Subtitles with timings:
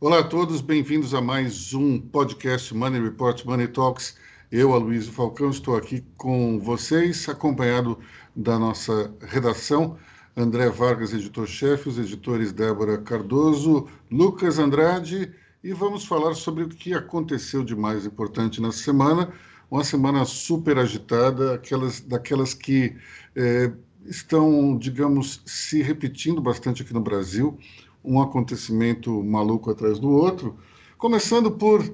[0.00, 4.16] Olá a todos, bem-vindos a mais um podcast Money Report Money Talks.
[4.48, 7.98] Eu, Aloysio Falcão, estou aqui com vocês, acompanhado
[8.34, 9.98] da nossa redação,
[10.36, 15.32] André Vargas, editor-chefe, os editores Débora Cardoso, Lucas Andrade,
[15.64, 19.32] e vamos falar sobre o que aconteceu de mais importante na semana.
[19.68, 22.94] Uma semana super agitada, aquelas, daquelas que
[23.34, 23.72] é,
[24.06, 27.58] estão, digamos, se repetindo bastante aqui no Brasil
[28.04, 30.56] um acontecimento maluco atrás do outro,
[30.96, 31.84] começando por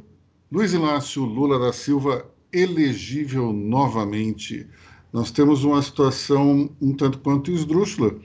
[0.50, 4.66] Luiz Inácio Lula da Silva elegível novamente.
[5.12, 8.18] Nós temos uma situação um tanto quanto esdrúxula,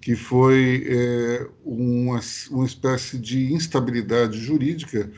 [0.00, 2.20] que foi é, uma,
[2.50, 5.10] uma espécie de instabilidade jurídica.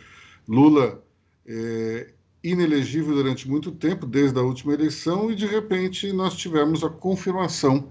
[0.49, 1.03] Lula
[1.47, 2.13] é,
[2.43, 7.91] inelegível durante muito tempo, desde a última eleição, e de repente nós tivemos a confirmação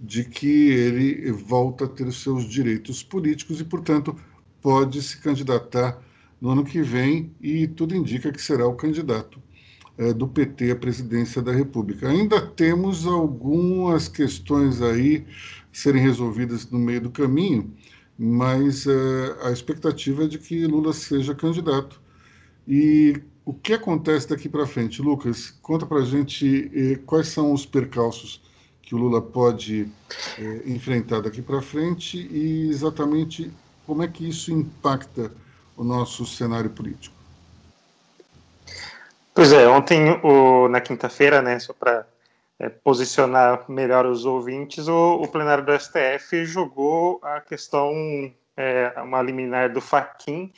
[0.00, 4.14] de que ele volta a ter seus direitos políticos e, portanto,
[4.60, 6.00] pode se candidatar
[6.40, 9.42] no ano que vem e tudo indica que será o candidato
[9.96, 12.08] é, do PT à presidência da República.
[12.08, 15.24] Ainda temos algumas questões aí
[15.72, 17.72] serem resolvidas no meio do caminho,
[18.18, 22.00] mas é, a expectativa é de que Lula seja candidato.
[22.66, 25.50] E o que acontece daqui para frente, Lucas?
[25.62, 28.42] Conta para a gente eh, quais são os percalços
[28.84, 29.88] que o Lula pode
[30.38, 33.50] é, enfrentar daqui para frente e exatamente
[33.86, 35.32] como é que isso impacta
[35.76, 37.14] o nosso cenário político.
[39.34, 42.06] Pois é, ontem, o, na quinta-feira, né, só para
[42.58, 47.92] é, posicionar melhor os ouvintes, o, o, plenário do STF jogou a questão,
[48.56, 50.52] é, uma liminar do Faquin,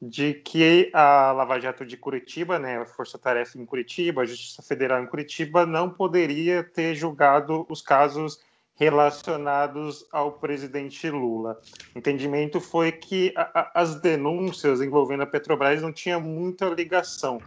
[0.00, 4.62] de que a Lava Jato de Curitiba, né, a Força Tarefa em Curitiba, a Justiça
[4.62, 8.40] Federal em Curitiba, não poderia ter julgado os casos
[8.76, 11.60] relacionados ao presidente Lula.
[11.94, 17.42] O entendimento foi que a, a, as denúncias envolvendo a Petrobras não tinham muita ligação.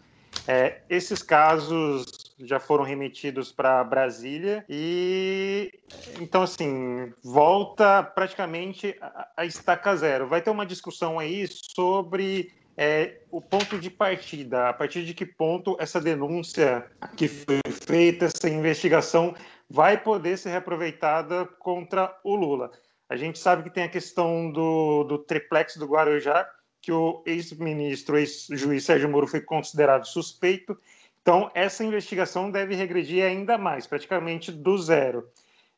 [0.45, 5.71] É, esses casos já foram remetidos para Brasília e
[6.19, 10.27] então assim volta praticamente a, a estaca zero.
[10.27, 15.25] Vai ter uma discussão aí sobre é, o ponto de partida, a partir de que
[15.25, 16.85] ponto essa denúncia
[17.15, 19.35] que foi feita, essa investigação
[19.69, 22.71] vai poder ser reaproveitada contra o Lula.
[23.07, 26.47] A gente sabe que tem a questão do, do triplex do Guarujá,
[26.81, 30.77] que o ex-ministro, ex-juiz Sérgio Moro foi considerado suspeito.
[31.21, 35.29] Então, essa investigação deve regredir ainda mais, praticamente do zero.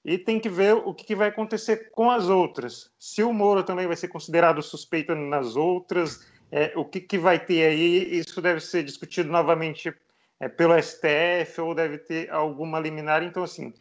[0.03, 2.91] E tem que ver o que vai acontecer com as outras.
[2.97, 7.39] Se o Moro também vai ser considerado suspeito nas outras, é, o que, que vai
[7.39, 9.93] ter aí, isso deve ser discutido novamente
[10.39, 13.23] é, pelo STF ou deve ter alguma liminar.
[13.23, 13.73] Então, assim,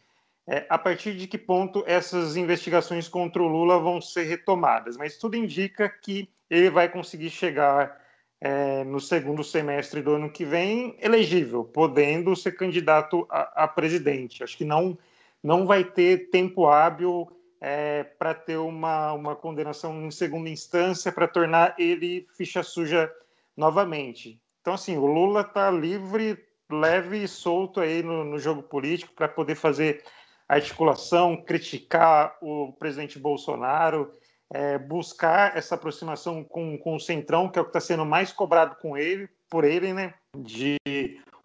[0.47, 4.97] é, a partir de que ponto essas investigações contra o Lula vão ser retomadas?
[4.97, 8.02] Mas tudo indica que ele vai conseguir chegar
[8.43, 14.43] é, no segundo semestre do ano que vem elegível, podendo ser candidato a, a presidente.
[14.43, 14.97] Acho que não,
[15.41, 21.25] não vai ter tempo hábil é, para ter uma, uma condenação em segunda instância para
[21.25, 23.09] tornar ele ficha suja
[23.55, 24.41] novamente.
[24.59, 26.37] Então, assim, o Lula está livre,
[26.69, 30.03] leve e solto aí no, no jogo político para poder fazer
[30.49, 34.13] articulação, criticar o presidente Bolsonaro,
[34.53, 38.31] é, buscar essa aproximação com, com o Centrão, que é o que está sendo mais
[38.31, 40.13] cobrado com ele, por ele, né?
[40.37, 40.77] De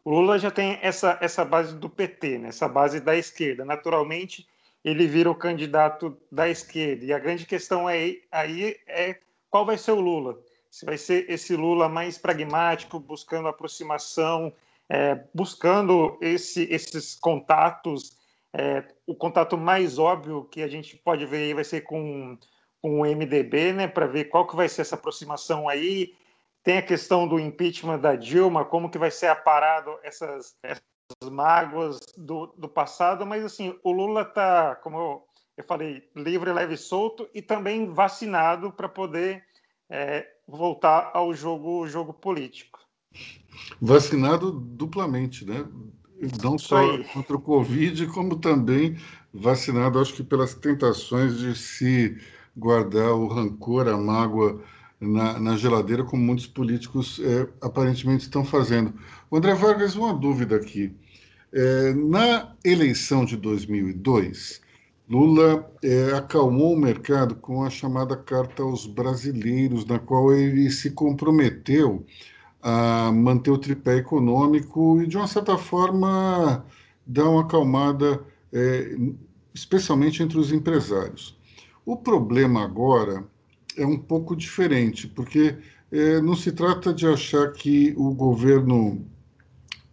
[0.04, 2.48] o Lula já tem essa, essa base do PT, né?
[2.48, 3.64] essa base da esquerda.
[3.64, 4.46] Naturalmente,
[4.84, 7.04] ele vira o candidato da esquerda.
[7.04, 9.18] E a grande questão aí, aí é
[9.50, 10.38] qual vai ser o Lula.
[10.70, 14.52] Se vai ser esse Lula mais pragmático, buscando aproximação,
[14.88, 18.16] é, buscando esse, esses contatos.
[18.52, 22.38] É, o contato mais óbvio que a gente pode ver aí vai ser com
[22.80, 26.14] com o MDB, né, para ver qual que vai ser essa aproximação aí.
[26.62, 30.82] Tem a questão do impeachment da Dilma, como que vai ser aparado essas, essas
[31.30, 35.22] mágoas do, do passado, mas assim, o Lula está, como eu,
[35.56, 39.44] eu falei, livre, leve e solto e também vacinado para poder
[39.90, 42.78] é, voltar ao jogo, jogo político.
[43.80, 45.66] Vacinado duplamente, né?
[46.42, 46.80] Não só
[47.12, 48.96] contra o Covid, como também
[49.32, 52.18] vacinado, acho que pelas tentações de se
[52.58, 54.60] guardar o rancor, a mágoa
[55.00, 58.92] na, na geladeira, como muitos políticos é, aparentemente estão fazendo.
[59.30, 60.94] O André Vargas, uma dúvida aqui.
[61.52, 64.60] É, na eleição de 2002,
[65.08, 70.90] Lula é, acalmou o mercado com a chamada Carta aos Brasileiros, na qual ele se
[70.90, 72.04] comprometeu
[72.60, 76.64] a manter o tripé econômico e, de uma certa forma,
[77.06, 78.22] dar uma acalmada,
[78.52, 78.96] é,
[79.54, 81.37] especialmente entre os empresários.
[81.88, 83.26] O problema agora
[83.74, 85.56] é um pouco diferente, porque
[85.90, 89.06] é, não se trata de achar que o governo,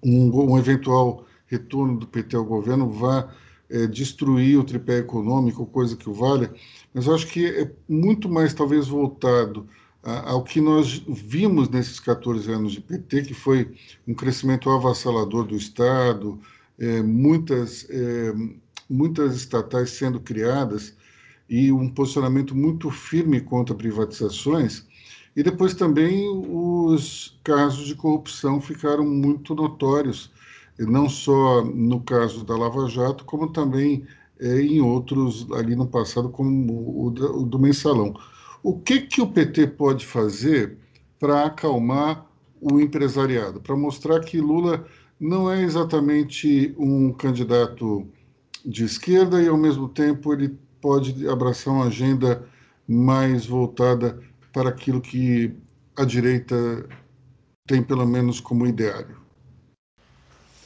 [0.04, 3.34] um, um eventual retorno do PT ao governo, vá
[3.70, 6.54] é, destruir o tripé econômico, coisa que o valha,
[6.94, 9.66] mas eu acho que é muito mais, talvez, voltado
[10.04, 13.74] ao que nós vimos nesses 14 anos de PT, que foi
[14.06, 16.38] um crescimento avassalador do Estado,
[16.78, 18.34] é, muitas, é,
[18.90, 20.94] muitas estatais sendo criadas
[21.50, 24.86] e um posicionamento muito firme contra privatizações.
[25.36, 30.32] E depois também os casos de corrupção ficaram muito notórios,
[30.80, 34.06] não só no caso da Lava Jato, como também
[34.40, 38.16] é, em outros ali no passado, como o, o do Mensalão.
[38.64, 40.78] O que, que o PT pode fazer
[41.20, 42.26] para acalmar
[42.60, 44.86] o empresariado, para mostrar que Lula
[45.20, 48.08] não é exatamente um candidato
[48.66, 52.48] de esquerda e, ao mesmo tempo, ele pode abraçar uma agenda
[52.88, 54.20] mais voltada
[54.54, 55.52] para aquilo que
[55.98, 56.56] a direita
[57.66, 59.18] tem, pelo menos, como ideário?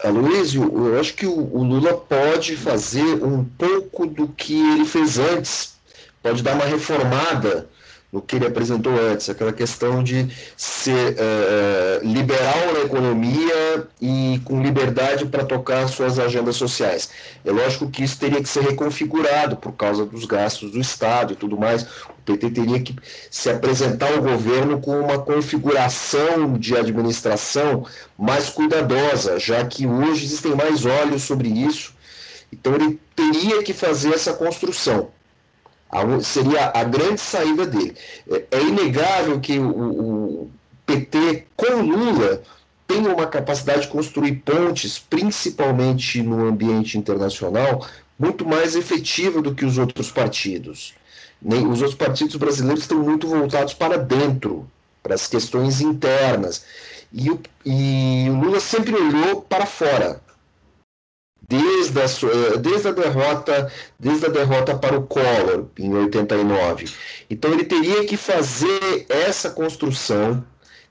[0.04, 5.77] Aloysio, eu acho que o, Lula pode fazer um pouco do que ele fez antes,
[6.22, 7.69] pode dar uma reformada
[8.12, 10.28] no que ele apresentou antes, aquela questão de
[10.58, 17.10] ser uh, liberal na economia e com liberdade para tocar suas agendas sociais.
[17.46, 21.36] É lógico que isso teria que ser reconfigurado por causa dos gastos do Estado e
[21.36, 21.84] tudo mais.
[21.84, 22.96] O PT teria que
[23.30, 27.86] se apresentar ao governo com uma configuração de administração
[28.18, 31.94] mais cuidadosa, já que hoje existem mais olhos sobre isso.
[32.52, 35.10] Então ele teria que fazer essa construção
[36.21, 37.95] seria a grande saída dele.
[38.30, 40.51] É, é inegável que o, o
[40.86, 42.41] PT, com Lula,
[42.88, 47.88] tem uma capacidade de construir pontes, principalmente no ambiente internacional,
[48.18, 50.94] muito mais efetiva do que os outros partidos.
[51.41, 54.69] Os outros partidos brasileiros estão muito voltados para dentro,
[55.01, 56.65] para as questões internas.
[57.13, 60.21] E o, e o Lula sempre olhou para fora,
[61.50, 66.86] desde a, eh, desde a derrota desde a derrota para o Collor em 89.
[67.28, 70.46] Então ele teria que fazer essa construção,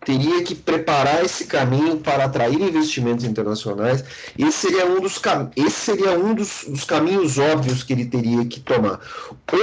[0.05, 4.05] teria que preparar esse caminho para atrair investimentos internacionais.
[4.37, 5.20] Esse seria um dos,
[5.55, 9.00] esse seria um dos, dos caminhos óbvios que ele teria que tomar.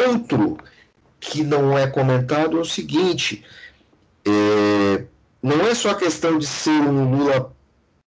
[0.08, 0.58] Outro
[1.20, 3.44] que não é comentado é o seguinte:
[4.26, 5.04] é,
[5.44, 7.55] não é só a questão de ser um Lula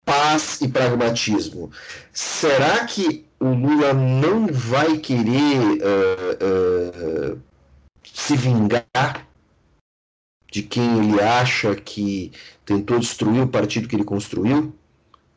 [0.06, 1.72] paz e pragmatismo.
[2.14, 7.42] Será que o Lula não vai querer uh, uh,
[8.14, 9.28] se vingar
[10.52, 12.32] de quem ele acha que
[12.66, 14.74] tentou destruir o partido que ele construiu?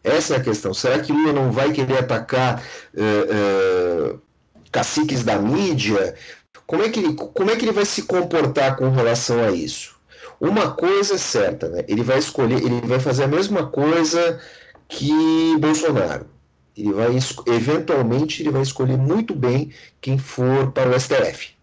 [0.05, 0.73] Essa é a questão.
[0.73, 2.62] Será que Lula não vai querer atacar
[2.94, 4.21] uh,
[4.71, 6.14] caciques da mídia?
[6.67, 9.97] Como é, que ele, como é que ele vai se comportar com relação a isso?
[10.41, 11.85] Uma coisa é certa, né?
[11.88, 14.41] Ele vai escolher, ele vai fazer a mesma coisa
[14.88, 16.26] que Bolsonaro.
[16.76, 17.11] Ele vai
[17.46, 21.55] eventualmente ele vai escolher muito bem quem for para o STF.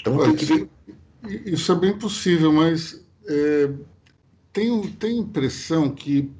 [0.00, 0.68] Então tem que ver.
[1.46, 3.70] Isso é bem possível, mas é,
[4.52, 6.30] tenho, tenho impressão que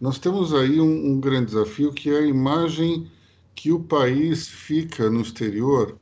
[0.00, 3.08] nós temos aí um, um, grande desafio que é a imagem
[3.54, 5.96] que o país fica no exterior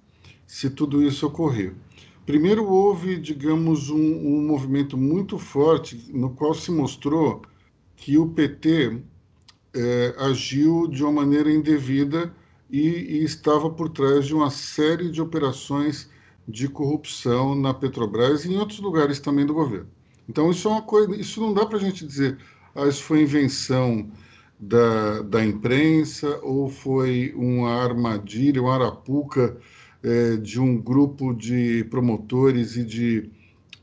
[0.47, 1.75] se tudo isso ocorrer.
[2.25, 7.43] Primeiro houve, digamos, um, um movimento muito forte no qual se mostrou
[8.01, 8.99] que o PT
[9.75, 12.35] é, agiu de uma maneira indevida
[12.71, 16.09] e, e, estava por trás de uma série de operações
[16.49, 19.89] de corrupção na Petrobras e em outros lugares também do governo.
[20.29, 22.39] Então isso é uma coisa, isso não dá para a gente dizer,
[22.75, 24.11] ah, isso foi invenção
[24.59, 29.57] da, da imprensa ou foi uma armadilha, uma arapuca
[30.03, 33.31] é, de um grupo de promotores e de,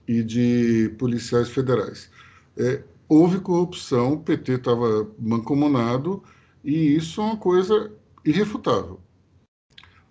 [0.07, 2.09] e de policiais federais.
[2.57, 6.23] É, houve corrupção, o PT estava mancomunado
[6.63, 7.91] e isso é uma coisa
[8.25, 8.99] irrefutável.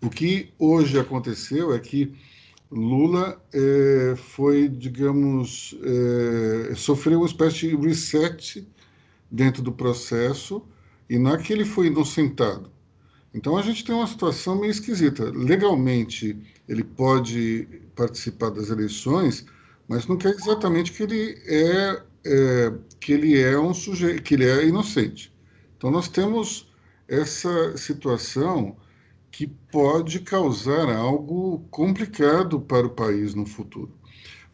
[0.03, 2.15] O que hoje aconteceu é que
[2.71, 8.67] Lula é, foi, digamos, é, sofreu uma espécie de reset
[9.31, 10.63] dentro do processo
[11.09, 12.71] e não é que ele foi inocentado.
[13.33, 15.31] Então a gente tem uma situação meio esquisita.
[15.31, 16.37] Legalmente
[16.69, 19.47] ele pode participar das eleições,
[19.87, 24.45] mas não quer exatamente que ele é é, que ele é um sujeito, que ele
[24.45, 25.33] é inocente.
[25.77, 26.73] Então nós temos
[27.09, 28.77] essa situação
[29.31, 33.93] que pode causar algo complicado para o país no futuro.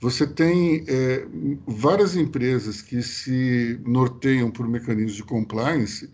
[0.00, 1.26] Você tem é,
[1.66, 6.10] várias empresas que se norteiam por mecanismos de compliance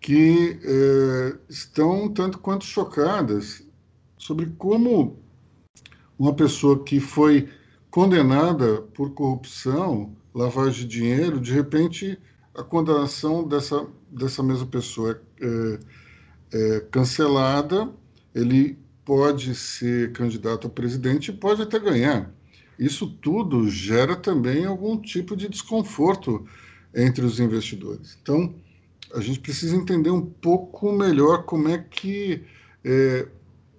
[0.00, 3.66] que é, estão tanto quanto chocadas
[4.16, 5.18] sobre como
[6.18, 7.48] uma pessoa que foi
[7.90, 12.18] condenada por corrupção, lavagem de dinheiro, de repente
[12.54, 15.78] a condenação dessa, dessa mesma pessoa é,
[16.52, 17.90] é cancelada,
[18.34, 22.30] ele pode ser candidato a presidente e pode até ganhar.
[22.78, 26.46] Isso tudo gera também algum tipo de desconforto
[26.94, 28.18] entre os investidores.
[28.20, 28.54] Então,
[29.14, 32.42] a gente precisa entender um pouco melhor como é que
[32.84, 33.26] é,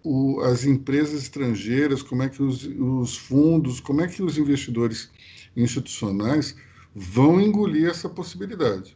[0.04, 5.12] o, as empresas estrangeiras, como é que os, os fundos, como é que os investidores
[5.58, 6.56] institucionais
[6.96, 8.96] vão engolir essa possibilidade.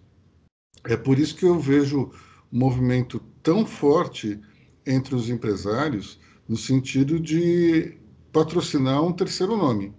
[0.85, 2.11] É por isso que eu vejo
[2.51, 4.39] um movimento tão forte
[4.85, 7.97] entre os empresários no sentido de
[8.31, 9.93] patrocinar um terceiro nome,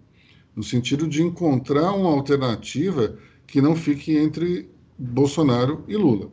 [0.55, 6.31] no sentido de encontrar uma alternativa que não fique entre Bolsonaro e Lula.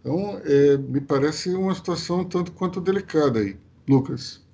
[0.00, 3.56] Então, é, me parece uma situação tanto quanto delicada aí.
[3.88, 4.46] Lucas.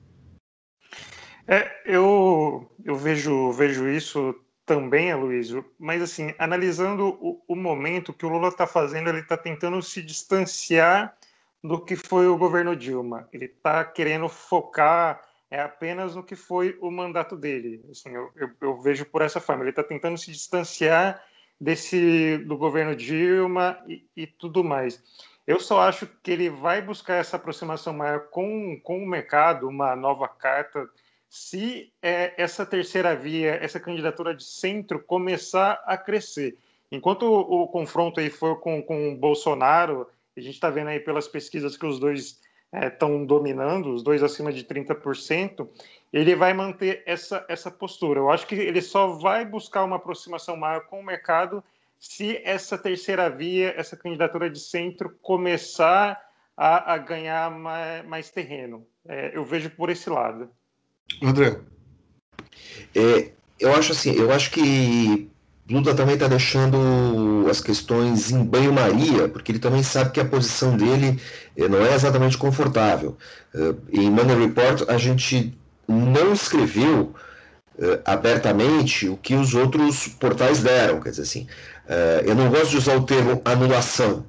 [1.46, 4.34] É, eu, eu vejo, vejo isso
[4.66, 9.36] também, Aloysio, mas assim, analisando o, o momento que o Lula está fazendo, ele está
[9.36, 11.16] tentando se distanciar
[11.62, 13.28] do que foi o governo Dilma.
[13.32, 15.20] Ele está querendo focar
[15.54, 17.80] é apenas no que foi o mandato dele.
[17.88, 19.62] Assim, eu, eu, eu vejo por essa forma.
[19.62, 21.22] Ele está tentando se distanciar
[21.60, 25.00] desse do governo Dilma e, e, tudo mais.
[25.46, 29.94] Eu só acho que ele vai buscar essa aproximação maior com, com o mercado, uma
[29.94, 30.88] nova carta
[31.34, 36.56] se é, essa terceira via, essa candidatura de centro começar a crescer.
[36.92, 41.00] Enquanto o, o confronto aí for com, com o Bolsonaro, a gente está vendo aí
[41.00, 42.40] pelas pesquisas que os dois
[42.72, 45.68] estão é, dominando, os dois acima de 30%,
[46.12, 48.20] ele vai manter essa, essa postura.
[48.20, 51.64] Eu acho que ele só vai buscar uma aproximação maior com o mercado
[51.98, 58.86] se essa terceira via, essa candidatura de centro começar a, a ganhar mais, mais terreno.
[59.04, 60.48] É, eu vejo por esse lado.
[61.22, 61.58] André.
[62.94, 65.28] É, eu acho assim, eu acho que
[65.68, 70.76] Lula também está deixando as questões em banho-maria, porque ele também sabe que a posição
[70.76, 71.18] dele
[71.56, 73.16] eh, não é exatamente confortável.
[73.54, 75.56] Eh, em Money Report, a gente
[75.88, 77.14] não escreveu
[77.78, 80.98] uh, abertamente o que os outros portais deram.
[81.00, 81.46] Quer dizer assim,
[82.24, 84.24] eu não gosto de usar o termo anulação,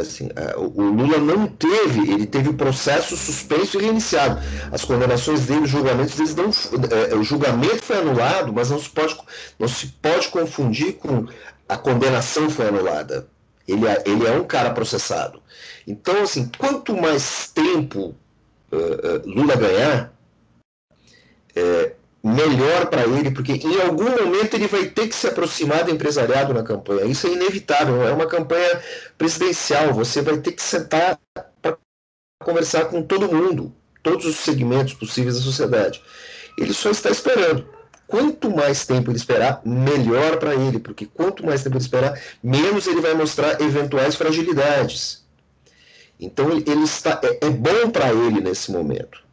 [0.00, 4.40] Assim, é, o Lula não teve, ele teve o processo suspenso e reiniciado.
[4.72, 6.50] As condenações dele, os julgamentos deles não,
[6.90, 9.16] é, o julgamento foi anulado, mas não se pode,
[9.58, 11.26] não se pode confundir com
[11.68, 13.26] a condenação foi anulada.
[13.66, 15.42] Ele é, ele é um cara processado.
[15.86, 18.14] Então, assim, quanto mais tempo
[18.72, 20.12] uh, Lula ganhar,
[21.56, 21.93] é,
[22.24, 26.54] melhor para ele, porque em algum momento ele vai ter que se aproximar do empresariado
[26.54, 27.04] na campanha.
[27.04, 28.80] Isso é inevitável, é uma campanha
[29.18, 29.92] presidencial.
[29.92, 31.20] Você vai ter que sentar
[31.60, 31.76] para
[32.42, 36.02] conversar com todo mundo, todos os segmentos possíveis da sociedade.
[36.56, 37.68] Ele só está esperando.
[38.06, 42.86] Quanto mais tempo ele esperar, melhor para ele, porque quanto mais tempo ele esperar, menos
[42.86, 45.24] ele vai mostrar eventuais fragilidades.
[46.18, 49.23] Então ele está é, é bom para ele nesse momento.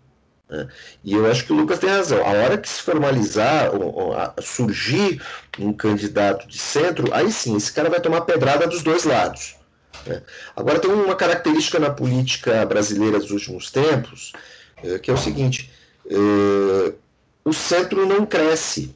[0.52, 0.68] Né?
[1.04, 2.20] E eu acho que o Lucas tem razão.
[2.26, 5.22] A hora que se formalizar, ou, ou, surgir
[5.58, 9.56] um candidato de centro, aí sim, esse cara vai tomar pedrada dos dois lados.
[10.06, 10.22] Né?
[10.56, 14.34] Agora, tem uma característica na política brasileira dos últimos tempos,
[14.84, 15.72] é, que é o seguinte:
[16.06, 16.94] é,
[17.46, 18.94] o centro não cresce.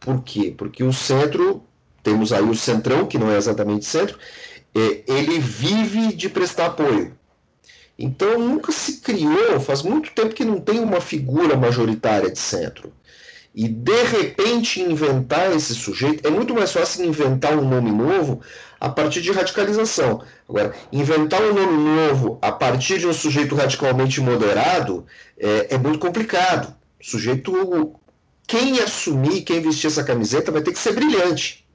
[0.00, 0.52] Por quê?
[0.56, 1.62] Porque o centro,
[2.02, 4.18] temos aí o centrão, que não é exatamente centro,
[4.74, 7.17] é, ele vive de prestar apoio.
[7.98, 12.92] Então nunca se criou, faz muito tempo que não tem uma figura majoritária de centro.
[13.52, 18.40] E de repente inventar esse sujeito, é muito mais fácil inventar um nome novo
[18.78, 20.22] a partir de radicalização.
[20.48, 25.04] Agora, inventar um nome novo a partir de um sujeito radicalmente moderado
[25.36, 26.72] é, é muito complicado.
[27.00, 27.96] O sujeito,
[28.46, 31.67] quem assumir, quem vestir essa camiseta vai ter que ser brilhante.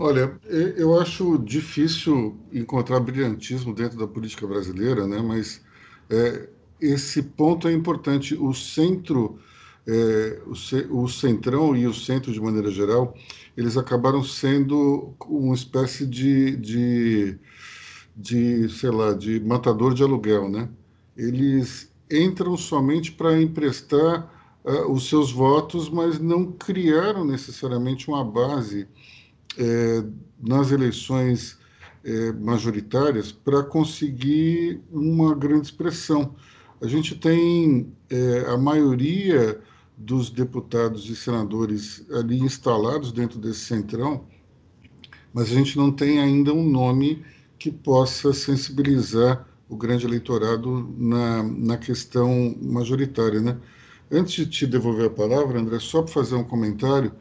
[0.00, 5.20] Olha, eu acho difícil encontrar brilhantismo dentro da política brasileira, né?
[5.20, 5.60] mas
[6.08, 6.48] é,
[6.80, 8.36] esse ponto é importante.
[8.36, 9.40] O centro,
[9.84, 13.12] é, o, o centrão e o centro, de maneira geral,
[13.56, 17.38] eles acabaram sendo uma espécie de, de,
[18.16, 20.48] de sei lá, de matador de aluguel.
[20.48, 20.68] Né?
[21.16, 24.32] Eles entram somente para emprestar
[24.64, 28.86] uh, os seus votos, mas não criaram necessariamente uma base
[29.56, 30.04] é,
[30.40, 31.58] nas eleições
[32.04, 36.34] é, majoritárias para conseguir uma grande expressão.
[36.80, 39.60] A gente tem é, a maioria
[39.96, 44.24] dos deputados e senadores ali instalados dentro desse centrão,
[45.32, 47.24] mas a gente não tem ainda um nome
[47.58, 53.58] que possa sensibilizar o grande eleitorado na, na questão majoritária, né?
[54.10, 57.12] Antes de te devolver a palavra, André, só para fazer um comentário,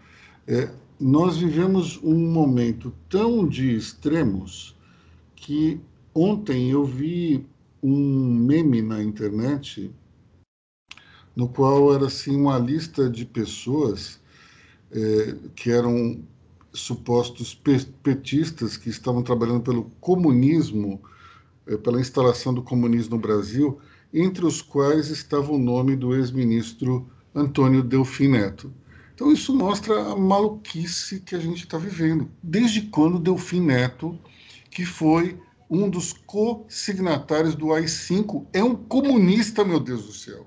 [0.48, 4.75] é, nós vivemos um momento tão de extremos
[5.35, 5.79] que
[6.13, 7.45] ontem eu vi
[7.83, 9.91] um meme na internet
[11.35, 14.19] no qual era assim uma lista de pessoas
[14.91, 16.19] é, que eram
[16.73, 17.53] supostos
[18.01, 20.99] petistas que estavam trabalhando pelo comunismo,
[21.67, 23.79] é, pela instalação do comunismo no Brasil,
[24.11, 28.73] entre os quais estava o nome do ex-ministro Antônio Delfim Neto.
[29.17, 32.29] Então isso mostra a maluquice que a gente está vivendo.
[32.43, 34.15] Desde quando Delfim Neto,
[34.69, 40.45] que foi um dos co-signatários do AI-5, é um comunista, meu Deus do céu.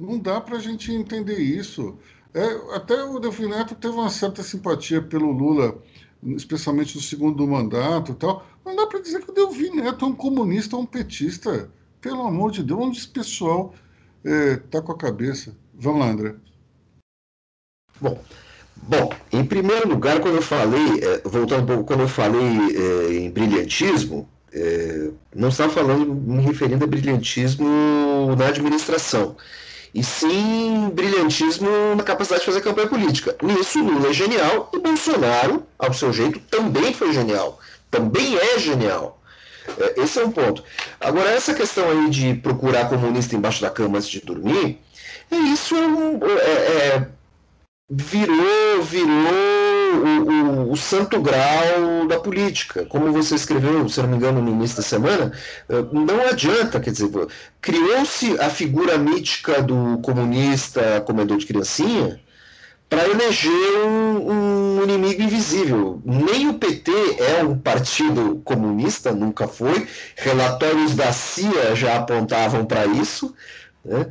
[0.00, 1.98] Não dá para a gente entender isso.
[2.32, 5.82] É, até o Delfim Neto teve uma certa simpatia pelo Lula,
[6.22, 8.46] especialmente no segundo mandato e tal.
[8.64, 11.68] Não dá para dizer que o Delfim Neto é um comunista ou um petista.
[12.00, 13.74] Pelo amor de Deus, onde esse pessoal
[14.22, 15.56] está é, com a cabeça?
[15.74, 16.36] Vamos lá, André.
[18.00, 18.18] Bom,
[18.76, 23.14] bom, em primeiro lugar, quando eu falei, é, voltando um pouco, quando eu falei é,
[23.14, 29.36] em brilhantismo, é, não estava falando, me referindo a brilhantismo na administração
[29.94, 33.36] e sim brilhantismo na capacidade de fazer campanha política.
[33.40, 37.60] Nisso, Lula é genial e Bolsonaro, ao seu jeito, também foi genial.
[37.90, 39.22] Também é genial.
[39.78, 40.64] É, esse é um ponto.
[41.00, 44.80] Agora, essa questão aí de procurar comunista embaixo da cama antes de dormir,
[45.30, 47.08] é isso é, é,
[47.88, 49.12] virou, virou
[50.02, 52.84] o, o, o, santo grau da política.
[52.86, 55.32] Como você escreveu, se não me engano, no início da semana,
[55.68, 57.10] eh, não adianta, quer dizer,
[57.60, 62.20] criou-se a figura mítica do comunista comedor de criancinha
[62.88, 63.50] para eleger
[63.86, 66.00] um, um, inimigo invisível.
[66.04, 69.86] Nem o PT é um partido comunista, nunca foi.
[70.16, 73.34] Relatórios da CIA já apontavam para isso.
[73.84, 74.06] Né?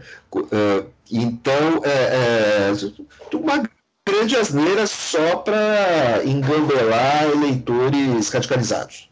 [0.52, 0.84] Eh,
[1.18, 3.64] então, é, é, uma
[4.08, 9.10] grande asneira só para engambelar eleitores radicalizados.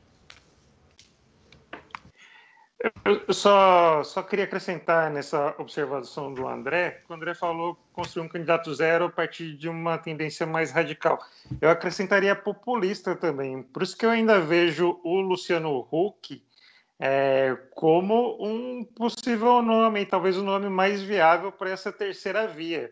[3.06, 8.73] Eu só, só queria acrescentar nessa observação do André, o André falou construir um candidato
[8.73, 11.19] zero a partir de uma tendência mais radical.
[11.62, 13.62] Eu acrescentaria populista também.
[13.62, 16.43] Por isso que eu ainda vejo o Luciano Huck
[17.01, 22.91] é, como um possível nome, talvez o nome mais viável para essa terceira via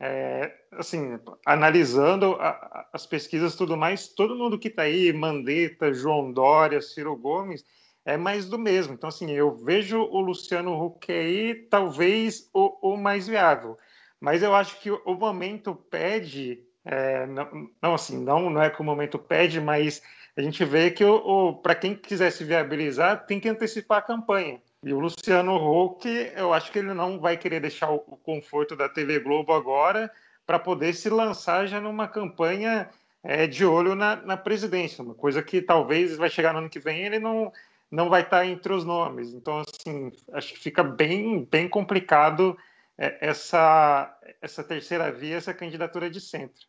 [0.00, 5.92] é, assim, analisando a, a, as pesquisas tudo mais, todo mundo que está aí, Mandetta,
[5.92, 7.64] João Dória, Ciro Gomes,
[8.04, 8.94] é mais do mesmo.
[8.94, 13.78] Então, assim, eu vejo o Luciano Huck aí talvez o, o mais viável.
[14.20, 18.80] Mas eu acho que o momento pede, é, não, não, assim, não, não é que
[18.80, 20.02] o momento pede, mas
[20.36, 24.02] a gente vê que o, o para quem quiser se viabilizar, tem que antecipar a
[24.02, 24.60] campanha.
[24.82, 28.88] E o Luciano Huck, eu acho que ele não vai querer deixar o conforto da
[28.88, 30.10] TV Globo agora
[30.44, 32.90] para poder se lançar já numa campanha
[33.22, 36.78] é, de olho na, na, presidência, uma coisa que talvez vai chegar no ano que
[36.78, 37.50] vem ele não,
[37.90, 39.32] não vai estar entre os nomes.
[39.32, 42.56] Então, assim, acho que fica bem, bem complicado
[42.98, 46.66] é, essa, essa terceira via, essa candidatura de centro.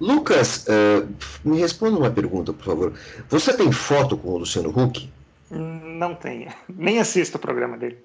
[0.00, 1.08] Lucas, uh,
[1.44, 2.92] me responda uma pergunta, por favor.
[3.28, 5.10] Você tem foto com o Luciano Huck?
[5.50, 6.52] Não tenho.
[6.68, 7.98] Nem assisto o programa dele.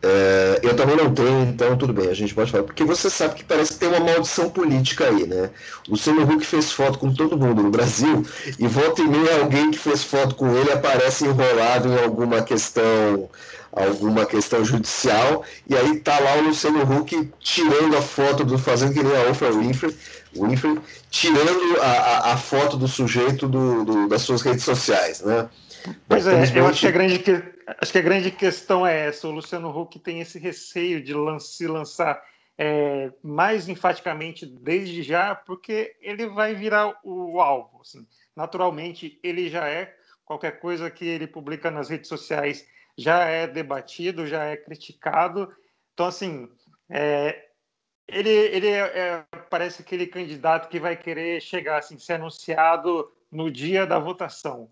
[0.00, 2.64] É, eu também não tenho, então tudo bem, a gente pode falar.
[2.64, 5.50] Porque você sabe que parece que tem uma maldição política aí, né?
[5.88, 8.24] O Luciano Huck fez foto com todo mundo no Brasil
[8.58, 13.28] e volta e meia alguém que fez foto com ele aparece enrolado em alguma questão
[13.70, 18.94] alguma questão judicial e aí tá lá o Luciano Huck tirando a foto do fazendo
[18.94, 19.94] que nem a Oprah Winfrey,
[20.34, 20.78] Winfrey
[21.10, 25.48] tirando a, a, a foto do sujeito do, do, das suas redes sociais, né?
[26.08, 27.24] Pois é, eu acho que, a grande,
[27.80, 29.28] acho que a grande questão é essa.
[29.28, 32.20] O Luciano Huck tem esse receio de se lançar
[32.58, 37.80] é, mais enfaticamente desde já, porque ele vai virar o alvo.
[37.80, 38.06] Assim.
[38.34, 39.94] Naturalmente, ele já é.
[40.24, 45.48] Qualquer coisa que ele publica nas redes sociais já é debatido, já é criticado.
[45.94, 46.50] Então, assim,
[46.90, 47.47] é,
[48.08, 53.50] ele, ele é, é, parece aquele candidato que vai querer chegar, assim, ser anunciado no
[53.50, 54.70] dia da votação.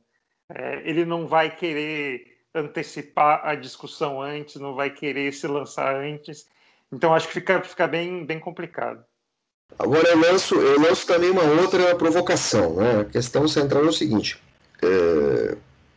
[0.49, 6.49] É, ele não vai querer antecipar a discussão antes, não vai querer se lançar antes.
[6.91, 9.05] Então acho que fica, fica bem, bem complicado.
[9.79, 12.77] Agora eu lanço, eu lanço também uma outra provocação.
[12.77, 13.01] Né?
[13.01, 14.41] A questão central é o seguinte,
[14.83, 15.57] é,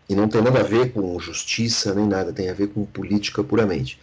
[0.09, 3.43] e não tem nada a ver com justiça nem nada, tem a ver com política
[3.43, 3.99] puramente.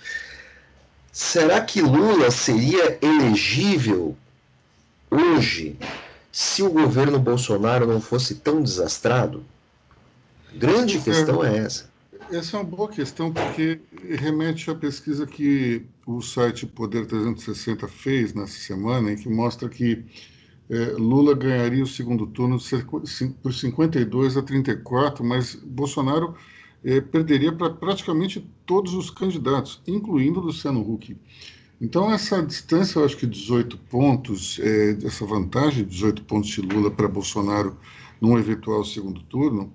[1.17, 4.15] Será que Lula seria elegível
[5.11, 5.75] hoje
[6.31, 9.43] se o governo Bolsonaro não fosse tão desastrado?
[10.55, 11.91] Grande questão é essa.
[12.31, 18.35] essa é uma boa questão, porque remete à pesquisa que o site Poder 360 fez
[18.35, 20.05] nessa semana, em que mostra que
[20.69, 22.59] é, Lula ganharia o segundo turno
[23.43, 26.37] por 52 a 34, mas Bolsonaro
[26.87, 31.17] é, perderia para praticamente todos os candidatos, incluindo Luciano Huck.
[31.81, 36.61] Então, essa distância, eu acho que 18 pontos, é, essa vantagem de 18 pontos de
[36.61, 37.77] Lula para Bolsonaro
[38.21, 39.73] num eventual segundo turno,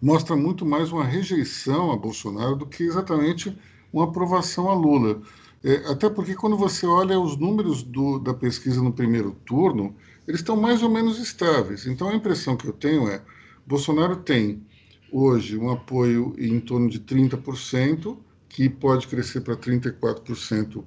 [0.00, 3.56] mostra muito mais uma rejeição a Bolsonaro do que exatamente
[3.92, 5.20] uma aprovação a Lula.
[5.62, 9.94] É, até porque quando você olha os números do, da pesquisa no primeiro turno,
[10.26, 11.86] eles estão mais ou menos estáveis.
[11.86, 13.22] Então a impressão que eu tenho é
[13.66, 14.62] Bolsonaro tem
[15.10, 18.16] hoje um apoio em torno de 30%,
[18.48, 20.84] que pode crescer para 34%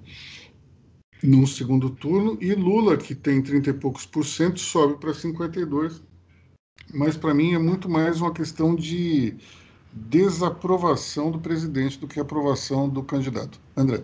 [1.22, 6.02] no segundo turno, e Lula, que tem 30 e poucos por cento, sobe para 52%.
[6.94, 9.36] Mas para mim é muito mais uma questão de
[9.92, 13.60] desaprovação do presidente do que aprovação do candidato.
[13.76, 14.04] André.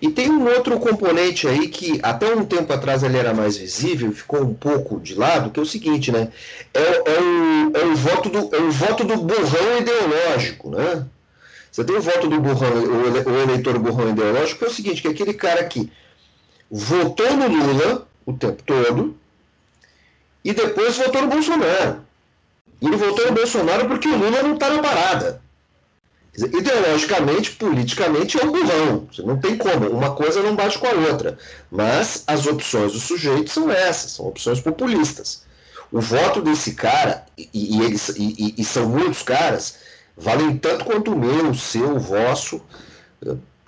[0.00, 4.10] E tem um outro componente aí que até um tempo atrás ele era mais visível,
[4.12, 6.28] ficou um pouco de lado, que é o seguinte, né?
[6.74, 11.06] É, é, o, é, o, voto do, é o voto do burrão ideológico, né?
[11.70, 15.08] Você tem o voto do burrão, o eleitor burrão ideológico, que é o seguinte, que
[15.08, 15.90] é aquele cara que
[16.70, 19.16] votou no Lula o tempo todo
[20.44, 22.04] e depois votou no Bolsonaro.
[22.80, 25.41] Ele votou no Bolsonaro porque o Lula não está na parada.
[26.32, 29.06] Dizer, ideologicamente, politicamente, é um burrão.
[29.12, 29.90] Você não tem como.
[29.90, 31.38] Uma coisa não bate com a outra.
[31.70, 35.44] Mas as opções do sujeito são essas, são opções populistas.
[35.90, 39.80] O voto desse cara, e, e eles, e, e, são muitos caras,
[40.16, 42.62] valem tanto quanto o meu, o seu, o vosso.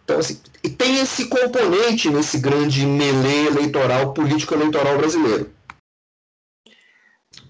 [0.02, 5.50] Então, assim, e tem esse componente nesse grande melê eleitoral, político-eleitoral brasileiro.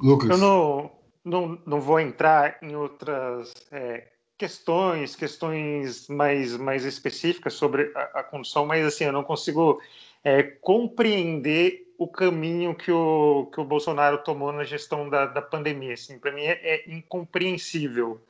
[0.01, 0.31] Lucas.
[0.31, 0.91] Eu não,
[1.25, 8.23] não, não vou entrar em outras é, questões, questões mais, mais específicas sobre a, a
[8.23, 9.81] condução, mas assim, eu não consigo
[10.23, 15.95] é, compreender o caminho que o, que o Bolsonaro tomou na gestão da, da pandemia.
[15.95, 18.21] Assim, Para mim é, é, incompreensível.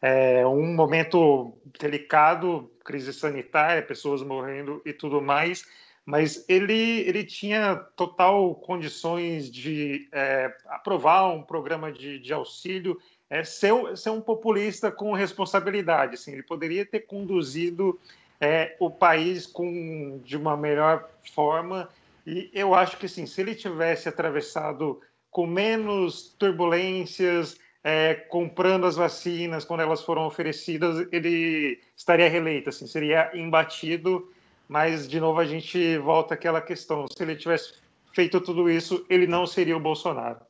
[0.00, 5.66] É um momento delicado, crise sanitária, pessoas morrendo e tudo mais,
[6.06, 12.96] mas ele, ele tinha total condições de é, aprovar um programa de, de auxílio
[13.30, 16.14] é ser, ser um populista com responsabilidade.
[16.14, 17.98] Assim, ele poderia ter conduzido
[18.40, 21.88] é, o país com, de uma melhor forma.
[22.26, 28.96] E eu acho que assim, se ele tivesse atravessado com menos turbulências, é, comprando as
[28.96, 34.30] vacinas quando elas foram oferecidas, ele estaria reeleito, assim, seria embatido.
[34.68, 37.74] Mas, de novo, a gente volta àquela questão: se ele tivesse
[38.12, 40.40] feito tudo isso, ele não seria o Bolsonaro.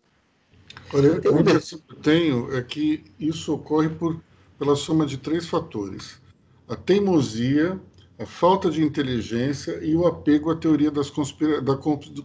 [0.92, 4.20] Olha, a impressão que eu tenho é que isso ocorre por,
[4.58, 6.20] pela soma de três fatores:
[6.68, 7.80] a teimosia,
[8.18, 11.76] a falta de inteligência e o apego à teoria conspira da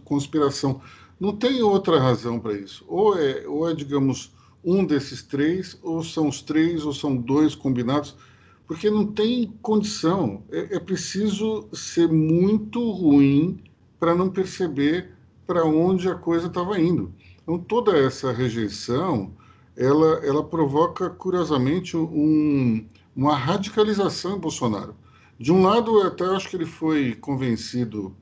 [0.04, 0.80] conspiração.
[1.20, 2.84] Não tem outra razão para isso.
[2.88, 4.32] Ou é, ou é, digamos,
[4.64, 8.16] um desses três, ou são os três, ou são dois combinados,
[8.66, 10.42] porque não tem condição.
[10.50, 13.62] É, é preciso ser muito ruim
[14.00, 15.12] para não perceber
[15.46, 17.14] para onde a coisa estava indo.
[17.44, 19.30] Então, toda essa rejeição,
[19.76, 24.96] ela, ela provoca, curiosamente, um, uma radicalização em Bolsonaro.
[25.38, 28.16] De um lado, eu até acho que ele foi convencido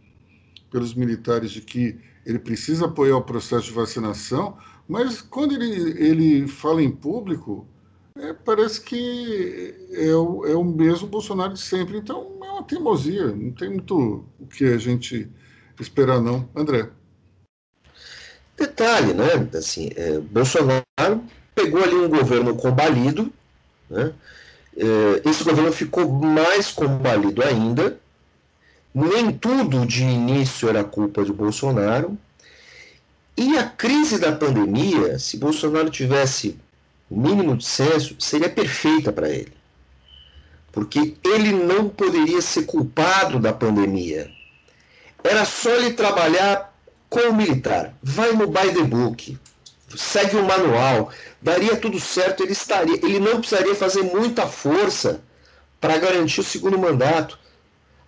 [0.70, 4.56] pelos militares de que ele precisa apoiar o processo de vacinação,
[4.88, 7.66] mas quando ele, ele fala em público,
[8.16, 11.96] é, parece que é o, é o mesmo Bolsonaro de sempre.
[11.96, 15.30] Então, é uma teimosia, não tem muito o que a gente
[15.78, 16.48] esperar, não.
[16.54, 16.90] André.
[18.56, 19.48] Detalhe, né?
[19.56, 23.32] Assim, é, Bolsonaro pegou ali um governo combalido,
[23.88, 24.12] né?
[24.76, 27.98] É, esse governo ficou mais combalido ainda.
[28.94, 32.16] Nem tudo de início era culpa de Bolsonaro.
[33.36, 36.56] E a crise da pandemia, se Bolsonaro tivesse
[37.10, 39.52] o mínimo de senso, seria perfeita para ele.
[40.70, 44.30] Porque ele não poderia ser culpado da pandemia.
[45.22, 46.71] Era só ele trabalhar
[47.12, 49.38] com o militar, vai no by the book,
[49.94, 51.10] segue o manual,
[51.42, 55.20] daria tudo certo, ele estaria, ele não precisaria fazer muita força
[55.78, 57.38] para garantir o segundo mandato.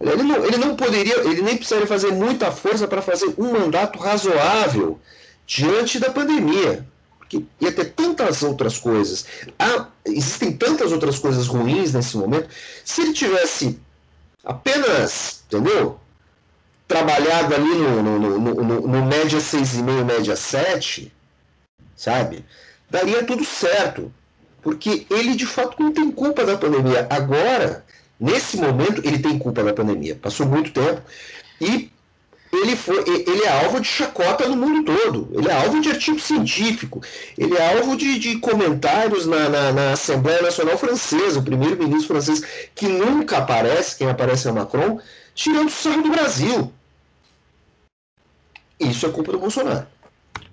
[0.01, 3.99] Ele não, ele não poderia, ele nem precisaria fazer muita força para fazer um mandato
[3.99, 4.99] razoável
[5.47, 6.87] diante da pandemia.
[7.19, 9.27] Porque ia ter tantas outras coisas.
[9.59, 12.49] Há, existem tantas outras coisas ruins nesse momento.
[12.85, 13.79] Se ele tivesse
[14.43, 16.01] apenas, entendeu?
[16.87, 21.13] Trabalhado ali no, no, no, no, no média 6,5, média 7,
[21.97, 22.45] sabe?
[22.91, 24.13] Daria tudo certo.
[24.63, 27.07] porque ele de fato não tem culpa da pandemia.
[27.11, 27.85] Agora,
[28.19, 30.17] nesse momento, ele tem culpa da pandemia.
[30.17, 31.03] Passou muito tempo
[31.61, 31.91] e
[32.51, 35.29] ele, foi, ele é alvo de chacota no mundo todo.
[35.33, 37.03] Ele é alvo de artigo científico.
[37.37, 42.43] Ele é alvo de, de comentários na, na, na, Assembleia Nacional Francesa, o primeiro-ministro francês,
[42.75, 45.01] que nunca aparece, quem aparece é Macron,
[45.35, 46.73] tirando o sangue do Brasil.
[48.79, 49.87] Isso é culpa do Bolsonaro.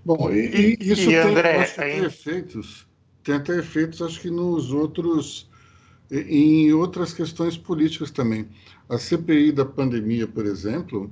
[0.04, 2.88] Bom, e, e isso e tem, André, tem efeitos,
[3.24, 5.50] tem até efeitos, acho que nos outros,
[6.10, 8.50] em outras questões políticas também.
[8.90, 11.12] A CPI da pandemia, por exemplo,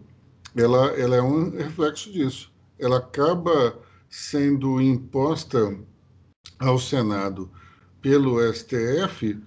[0.55, 2.51] ela, ela é um reflexo disso.
[2.79, 3.77] Ela acaba
[4.09, 5.77] sendo imposta
[6.57, 7.49] ao Senado
[8.01, 9.39] pelo STF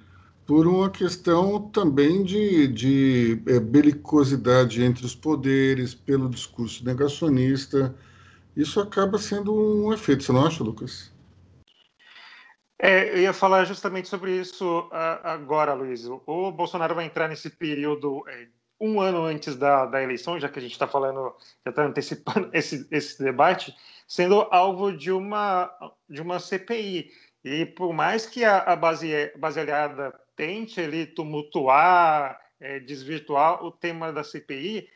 [0.53, 7.97] por uma questão também de, de é, belicosidade entre os poderes, pelo discurso negacionista.
[8.55, 11.11] Isso acaba sendo um efeito, você não acha, Lucas?
[12.79, 14.91] É, eu ia falar justamente sobre isso
[15.23, 16.07] agora, Luiz.
[16.27, 18.47] O Bolsonaro vai entrar nesse período é,
[18.79, 21.35] um ano antes da, da eleição, já que a gente está falando,
[21.65, 23.75] já está antecipando esse, esse debate,
[24.07, 25.73] sendo alvo de uma,
[26.11, 27.11] de uma CPI.
[27.43, 34.13] E por mais que a, a base, baseada tente ali tumultuar, é, desvirtuar o tema
[34.13, 34.89] da CPI,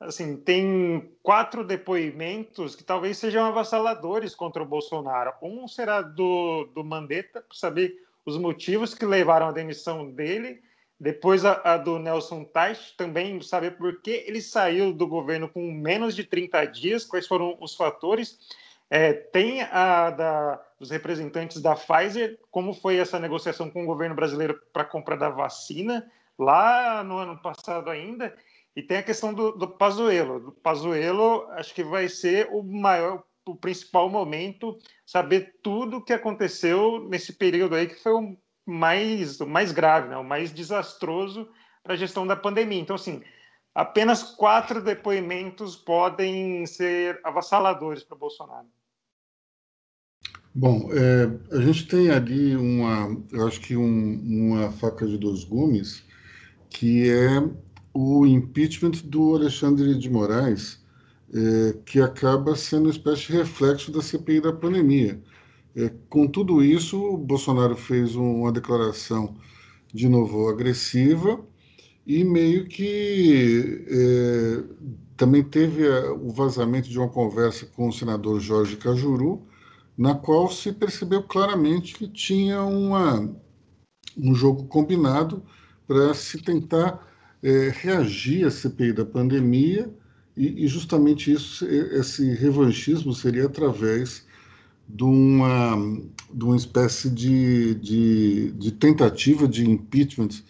[0.00, 5.32] assim, tem quatro depoimentos que talvez sejam avassaladores contra o Bolsonaro.
[5.42, 10.62] Um será do, do Mandetta, para saber os motivos que levaram à demissão dele,
[10.98, 15.70] depois a, a do Nelson Teich, também saber por que ele saiu do governo com
[15.72, 18.38] menos de 30 dias, quais foram os fatores.
[18.90, 24.14] É, tem a da, dos representantes da Pfizer, como foi essa negociação com o governo
[24.14, 28.34] brasileiro para a compra da vacina, lá no ano passado ainda.
[28.74, 30.40] E tem a questão do, do Pazuello.
[30.40, 36.14] Do Pazuello, acho que vai ser o maior, o principal momento, saber tudo o que
[36.14, 41.46] aconteceu nesse período aí, que foi um mais, o mais grave, né, o mais desastroso
[41.82, 42.80] para a gestão da pandemia.
[42.80, 43.22] Então, assim,
[43.74, 48.66] apenas quatro depoimentos podem ser avassaladores para Bolsonaro.
[50.54, 55.44] Bom, é, a gente tem ali uma, eu acho que um, uma faca de dois
[55.44, 56.02] gumes,
[56.68, 57.48] que é
[57.94, 60.84] o impeachment do Alexandre de Moraes,
[61.32, 65.22] é, que acaba sendo uma espécie de reflexo da CPI da pandemia.
[65.76, 69.36] É, com tudo isso, o Bolsonaro fez uma declaração
[69.94, 71.40] de novo agressiva
[72.06, 74.64] e meio que é,
[75.16, 79.46] também teve a, o vazamento de uma conversa com o senador Jorge Cajuru,
[80.00, 83.30] na qual se percebeu claramente que tinha uma,
[84.16, 85.42] um jogo combinado
[85.86, 87.06] para se tentar
[87.42, 89.94] é, reagir à CPI da pandemia
[90.34, 94.26] e, e justamente isso, esse revanchismo seria através
[94.88, 95.76] de uma,
[96.32, 100.42] de uma espécie de, de, de tentativa de impeachment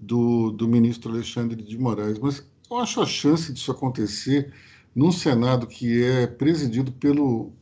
[0.00, 2.18] do, do ministro Alexandre de Moraes.
[2.18, 4.50] Mas eu acho a chance disso acontecer
[4.96, 7.52] num Senado que é presidido pelo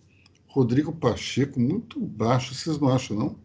[0.56, 2.54] Rodrigo Pacheco muito baixo.
[2.54, 3.38] Vocês não acham, não?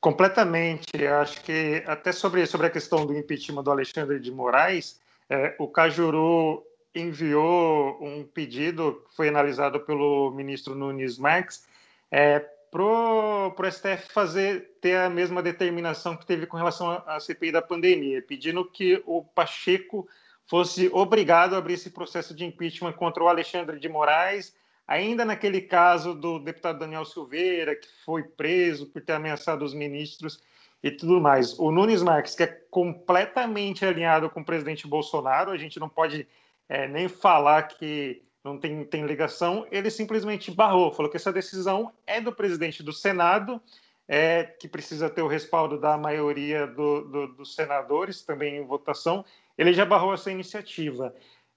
[0.00, 1.04] Completamente.
[1.04, 5.66] Acho que até sobre, sobre a questão do impeachment do Alexandre de Moraes, é, o
[5.66, 11.66] Cajuru enviou um pedido que foi analisado pelo ministro Nunes Marques
[12.12, 12.38] é,
[12.70, 17.60] para o STF fazer ter a mesma determinação que teve com relação à CPI da
[17.60, 20.08] pandemia, pedindo que o Pacheco
[20.46, 24.54] fosse obrigado a abrir esse processo de impeachment contra o Alexandre de Moraes,
[24.86, 30.42] ainda naquele caso do deputado Daniel Silveira, que foi preso por ter ameaçado os ministros
[30.82, 31.58] e tudo mais.
[31.58, 36.26] O Nunes Marques, que é completamente alinhado com o presidente Bolsonaro, a gente não pode
[36.68, 41.92] é, nem falar que não tem, tem ligação, ele simplesmente barrou, falou que essa decisão
[42.06, 43.60] é do presidente do Senado,
[44.06, 49.24] é, que precisa ter o respaldo da maioria do, do, dos senadores também em votação,
[49.58, 51.12] ele já barrou essa iniciativa.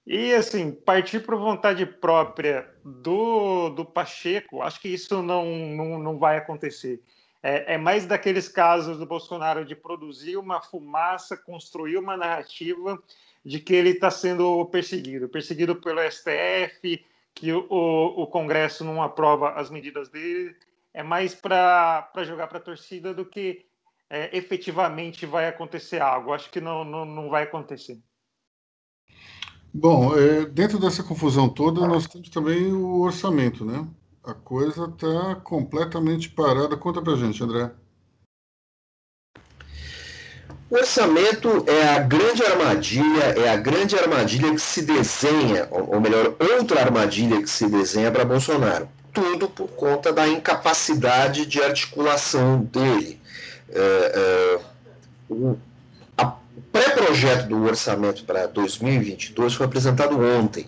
[0.06, 6.18] E, assim, partir por vontade própria do, do Pacheco, acho que isso não, não, não
[6.18, 7.02] vai acontecer.
[7.42, 13.02] É, é, mais daqueles casos do Bolsonaro de produzir uma fumaça, construir uma narrativa
[13.44, 19.52] de que ele está sendo perseguido, perseguido pelo STF, que o, o Congresso não aprova
[19.52, 20.54] as medidas dele,
[20.92, 23.64] é mais para jogar para a torcida do que
[24.10, 26.32] é, efetivamente vai acontecer algo.
[26.32, 27.98] Acho que não, não, não vai acontecer.
[29.72, 33.86] Bom, é, dentro dessa confusão toda, nós temos também o orçamento, né?
[34.24, 36.76] A coisa está completamente parada.
[36.76, 37.70] Conta para gente, André.
[40.68, 46.36] O orçamento é a grande armadilha, é a grande armadilha que se desenha, ou melhor,
[46.38, 48.88] outra armadilha que se desenha para Bolsonaro.
[49.12, 53.20] tudo por conta da incapacidade de articulação dele.
[53.68, 54.60] É, é,
[55.28, 55.56] o
[56.72, 60.66] pré-projeto do orçamento para 2022 foi apresentado ontem.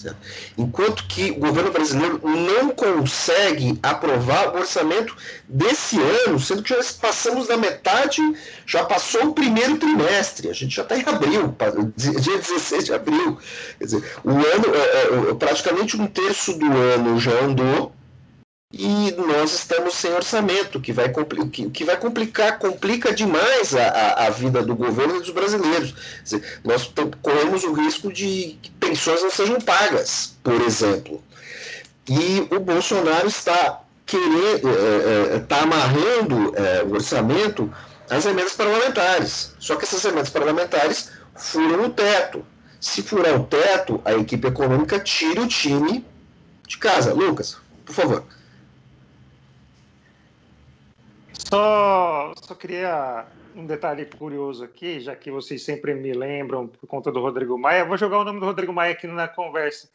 [0.00, 0.16] Certo?
[0.56, 5.14] Enquanto que o governo brasileiro não consegue aprovar o orçamento
[5.46, 8.22] desse ano, sendo que já passamos da metade,
[8.64, 11.54] já passou o primeiro trimestre, a gente já está em abril,
[11.96, 13.38] dia 16 de abril.
[13.78, 17.92] Quer dizer, o ano, é, é, praticamente um terço do ano já andou,
[18.72, 21.12] e nós estamos sem orçamento, que vai,
[21.50, 25.92] que, que vai complicar, complica demais a, a, vida do governo e dos brasileiros.
[26.22, 31.22] Dizer, nós corremos o risco de que pensões não sejam pagas, por exemplo.
[32.08, 37.72] E o Bolsonaro está querendo, é, é, está amarrando é, o orçamento
[38.08, 39.52] às emendas parlamentares.
[39.58, 42.46] Só que essas emendas parlamentares furam o teto.
[42.80, 46.06] Se furar o teto, a equipe econômica tira o time
[46.68, 47.12] de casa.
[47.12, 48.24] Lucas, por favor.
[51.50, 57.10] Só, só queria um detalhe curioso aqui, já que vocês sempre me lembram por conta
[57.10, 57.84] do Rodrigo Maia.
[57.84, 59.90] Vou jogar o nome do Rodrigo Maia aqui na conversa.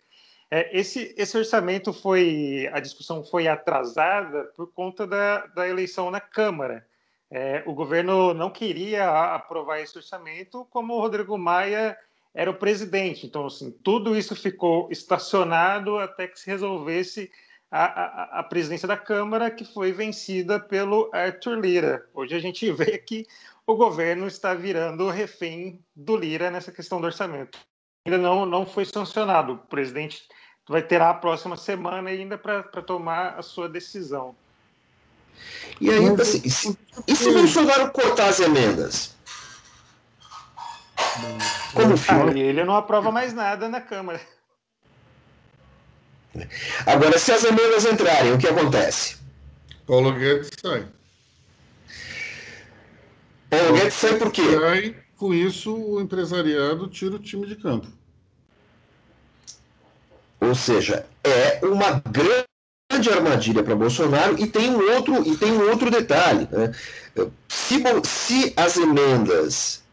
[0.52, 2.70] É, esse, esse orçamento foi.
[2.74, 6.86] A discussão foi atrasada por conta da, da eleição na Câmara.
[7.32, 11.98] É, o governo não queria aprovar esse orçamento, como o Rodrigo Maia
[12.34, 13.26] era o presidente.
[13.26, 17.32] Então, assim, tudo isso ficou estacionado até que se resolvesse
[17.76, 22.06] a, a, a, presidência da Câmara, que foi vencida pelo Arthur Lira.
[22.14, 23.28] Hoje a gente vê que
[23.68, 27.60] o governo está virando refém do Lira nessa questão do orçamento.
[28.06, 29.54] Ainda não, não foi sancionado.
[29.54, 30.24] O presidente
[30.70, 34.34] vai ter a próxima semana ainda para tomar a sua decisão.
[35.82, 36.42] E ainda assim,
[37.06, 39.18] e se, Bolsonaro cortar as emendas?
[41.74, 44.22] Como ah, ele não aprova mais nada na Câmara.
[46.86, 49.18] Agora, se as emendas entrarem, o que acontece?
[49.86, 50.86] Paulo Guedes sai.
[53.50, 54.44] Paulo Guedes sai por quê?
[54.60, 57.88] Sai, com isso, o empresariado tira o time de campo.
[60.42, 65.70] Ou seja, é uma grande armadilha para Bolsonaro e tem um outro, e tem um
[65.70, 66.48] outro detalhe.
[66.52, 66.72] Né?
[67.48, 69.84] Se, se as emendas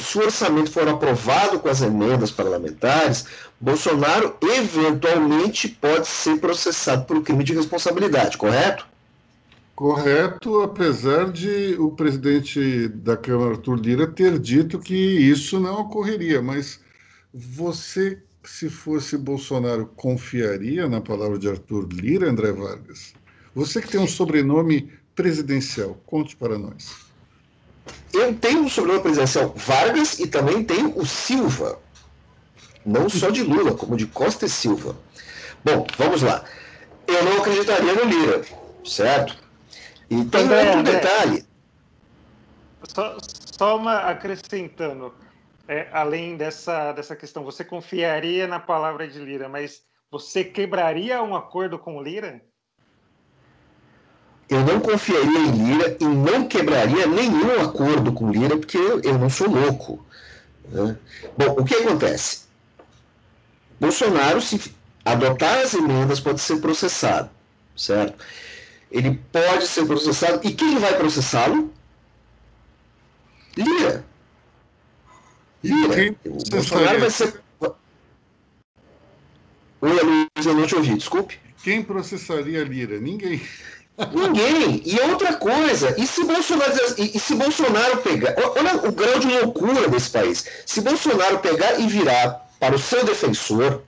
[0.00, 3.26] se o orçamento for aprovado com as emendas parlamentares,
[3.58, 8.86] Bolsonaro eventualmente pode ser processado por crime de responsabilidade, correto?
[9.74, 16.40] Correto, apesar de o presidente da Câmara, Arthur Lira, ter dito que isso não ocorreria.
[16.40, 16.80] Mas
[17.32, 23.12] você, se fosse Bolsonaro, confiaria na palavra de Arthur Lira, André Vargas?
[23.54, 26.94] Você que tem um sobrenome presidencial, conte para nós.
[28.12, 31.78] Eu tenho um sobrenome presidencial Vargas e também tenho o Silva.
[32.86, 34.96] Não só de Lula, como de Costa e Silva.
[35.64, 36.44] Bom, vamos lá.
[37.06, 38.42] Eu não acreditaria no Lira,
[38.84, 39.36] certo?
[40.08, 41.46] E tem André, outro André, detalhe.
[42.94, 43.16] Só,
[43.58, 45.12] só uma acrescentando,
[45.66, 51.34] é, além dessa, dessa questão, você confiaria na palavra de Lira, mas você quebraria um
[51.34, 52.40] acordo com o Lira?
[54.48, 59.28] eu não confiaria em Lira e não quebraria nenhum acordo com Lira, porque eu não
[59.28, 60.04] sou louco.
[60.68, 60.96] Né?
[61.36, 62.45] Bom, o que acontece?
[63.80, 64.72] Bolsonaro, se
[65.04, 67.30] adotar as emendas, pode ser processado,
[67.76, 68.24] certo?
[68.90, 70.40] Ele pode ser processado.
[70.46, 71.72] E quem vai processá-lo?
[73.56, 74.04] Lira.
[75.62, 76.16] Lira.
[76.24, 77.40] O Bolsonaro vai ser.
[79.80, 81.38] Oi, Luiz, eu não te ouvi, desculpe.
[81.62, 82.98] Quem processaria Lira?
[82.98, 83.42] Ninguém.
[84.12, 84.82] Ninguém.
[84.84, 88.34] E outra coisa, e se Bolsonaro, e, e, se Bolsonaro pegar.
[88.56, 90.46] Olha o grau de loucura desse país.
[90.64, 93.82] Se Bolsonaro pegar e virar para o seu defensor,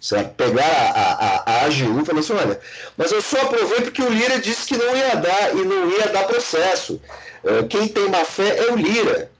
[0.00, 0.34] certo?
[0.34, 2.60] pegar a, a, a AGU e falar assim, olha,
[2.96, 6.08] mas eu só aprovei porque o Lira disse que não ia dar e não ia
[6.08, 7.00] dar processo.
[7.44, 9.30] Eh, quem tem má fé é o Lira.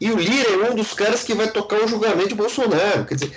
[0.00, 3.06] E o Lira é um dos caras que vai tocar o julgamento de Bolsonaro.
[3.06, 3.32] Quer dizer,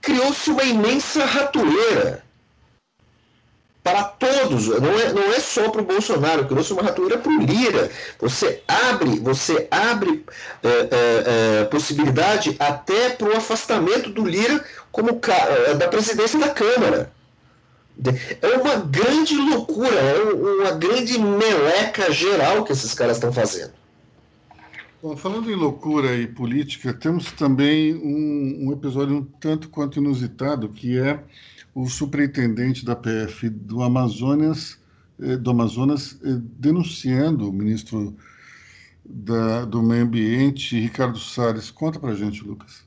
[0.00, 2.24] criou-se uma imensa ratoeira
[3.88, 7.40] para todos, não é, não é só para o Bolsonaro, criou-se uma ratoeira para o
[7.40, 7.90] Lira.
[8.20, 10.24] Você abre, você abre
[10.62, 14.62] é, é, é, possibilidade até para o afastamento do Lira
[14.92, 17.10] como é, da presidência da Câmara.
[18.42, 23.72] É uma grande loucura, é uma grande meleca geral que esses caras estão fazendo.
[25.02, 30.68] Bom, falando em loucura e política, temos também um, um episódio um tanto quanto inusitado,
[30.68, 31.20] que é
[31.78, 34.82] o superintendente da PF do Amazonas,
[35.22, 38.16] eh, do Amazonas eh, denunciando o ministro
[39.04, 41.70] da, do Meio Ambiente, Ricardo Salles.
[41.70, 42.84] Conta para gente, Lucas.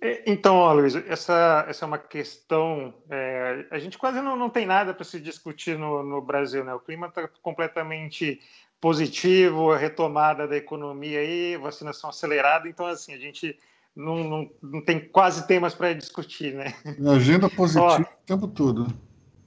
[0.00, 2.94] É, então, Luiz, essa, essa é uma questão.
[3.10, 6.72] É, a gente quase não, não tem nada para se discutir no, no Brasil, né?
[6.72, 8.40] O clima está completamente
[8.80, 12.66] positivo, a retomada da economia aí, vacinação acelerada.
[12.66, 13.58] Então, assim, a gente
[13.94, 16.74] não, não, não tem quase temas para discutir, né?
[17.14, 18.86] Agenda positiva Ó, o tempo todo.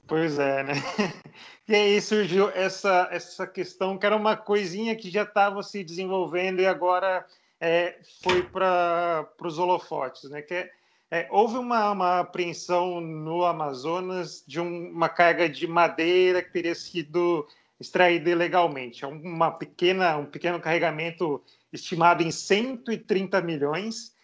[0.06, 0.74] Pois é, né?
[1.68, 6.60] E aí surgiu essa, essa questão que era uma coisinha que já estava se desenvolvendo
[6.60, 7.26] e agora
[7.60, 10.40] é, foi para os holofotes, né?
[10.40, 10.70] Que é,
[11.10, 16.74] é, houve uma, uma apreensão no Amazonas de um, uma carga de madeira que teria
[16.74, 17.46] sido
[17.78, 19.04] extraída ilegalmente.
[19.04, 24.16] É uma pequena, um pequeno carregamento estimado em 130 milhões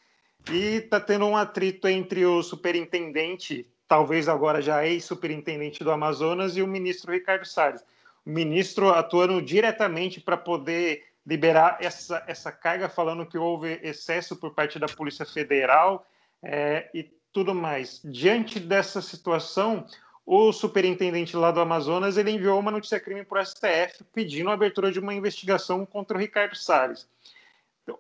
[0.50, 6.62] e está tendo um atrito entre o superintendente talvez agora já ex-superintendente do Amazonas, e
[6.62, 7.84] o ministro Ricardo Salles.
[8.24, 14.52] O ministro atuando diretamente para poder liberar essa, essa carga, falando que houve excesso por
[14.52, 16.06] parte da Polícia Federal
[16.42, 18.00] é, e tudo mais.
[18.04, 19.86] Diante dessa situação,
[20.26, 24.90] o superintendente lá do Amazonas ele enviou uma notícia-crime para o STF pedindo a abertura
[24.90, 27.08] de uma investigação contra o Ricardo Salles.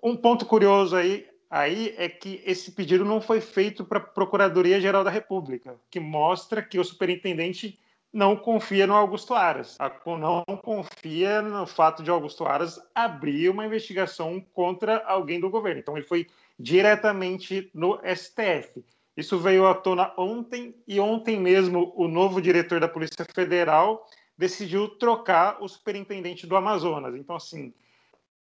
[0.02, 5.04] Um ponto curioso aí, aí é que esse pedido não foi feito para a Procuradoria-Geral
[5.04, 7.78] da República, que mostra que o superintendente
[8.12, 9.76] não confia no Augusto Aras,
[10.06, 15.80] não confia no fato de Augusto Aras abrir uma investigação contra alguém do governo.
[15.80, 16.28] Então, ele foi
[16.58, 18.84] diretamente no STF.
[19.16, 24.06] Isso veio à tona ontem, e ontem mesmo o novo diretor da Polícia Federal
[24.38, 27.16] decidiu trocar o superintendente do Amazonas.
[27.16, 27.74] Então, assim,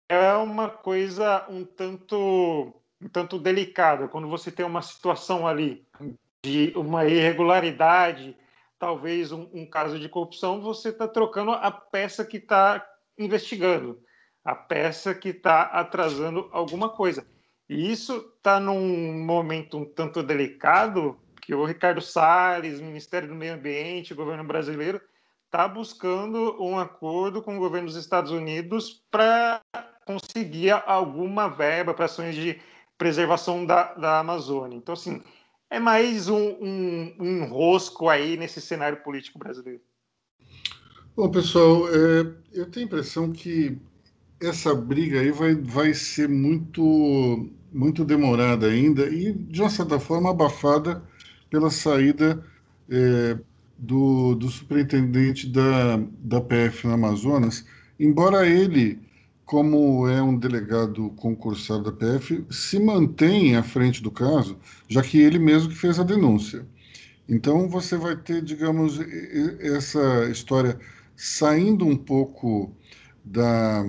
[0.09, 4.09] é uma coisa um tanto um tanto delicada.
[4.09, 5.87] Quando você tem uma situação ali
[6.45, 8.37] de uma irregularidade,
[8.79, 12.87] talvez um, um caso de corrupção, você está trocando a peça que está
[13.19, 14.01] investigando,
[14.45, 17.27] a peça que está atrasando alguma coisa.
[17.69, 23.55] E isso está num momento um tanto delicado que o Ricardo Salles, Ministério do Meio
[23.55, 25.01] Ambiente, governo brasileiro,
[25.47, 29.61] está buscando um acordo com o governo dos Estados Unidos para
[30.05, 32.61] conseguir alguma verba para ações de
[33.03, 34.77] preservação da, da Amazônia.
[34.77, 35.21] Então, assim,
[35.69, 39.81] é mais um, um, um enrosco aí nesse cenário político brasileiro.
[41.17, 43.77] Bom, pessoal, é, eu tenho a impressão que
[44.41, 50.31] essa briga aí vai, vai ser muito, muito demorada ainda e, de uma certa forma,
[50.31, 51.03] abafada
[51.51, 52.47] pela saída
[52.89, 53.37] é,
[53.77, 57.67] do, do superintendente da, da PF no Amazonas,
[57.99, 59.01] embora ele
[59.45, 65.21] como é um delegado concursado da PF, se mantém à frente do caso, já que
[65.21, 66.67] ele mesmo que fez a denúncia.
[67.29, 69.01] Então você vai ter, digamos,
[69.61, 70.79] essa história
[71.17, 72.75] saindo um pouco
[73.25, 73.85] da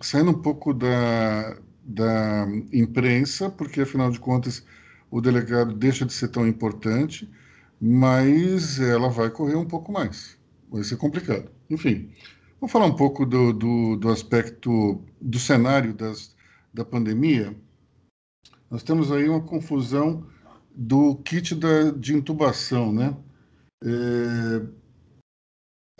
[0.00, 4.64] saindo um pouco da, da imprensa, porque afinal de contas
[5.10, 7.28] o delegado deixa de ser tão importante,
[7.80, 10.38] mas ela vai correr um pouco mais.
[10.70, 11.50] Vai ser complicado.
[11.70, 12.10] Enfim,
[12.60, 16.34] Vamos falar um pouco do, do, do aspecto do cenário das,
[16.74, 17.56] da pandemia.
[18.68, 20.26] Nós temos aí uma confusão
[20.74, 23.16] do kit da, de intubação, né?
[23.84, 24.66] É,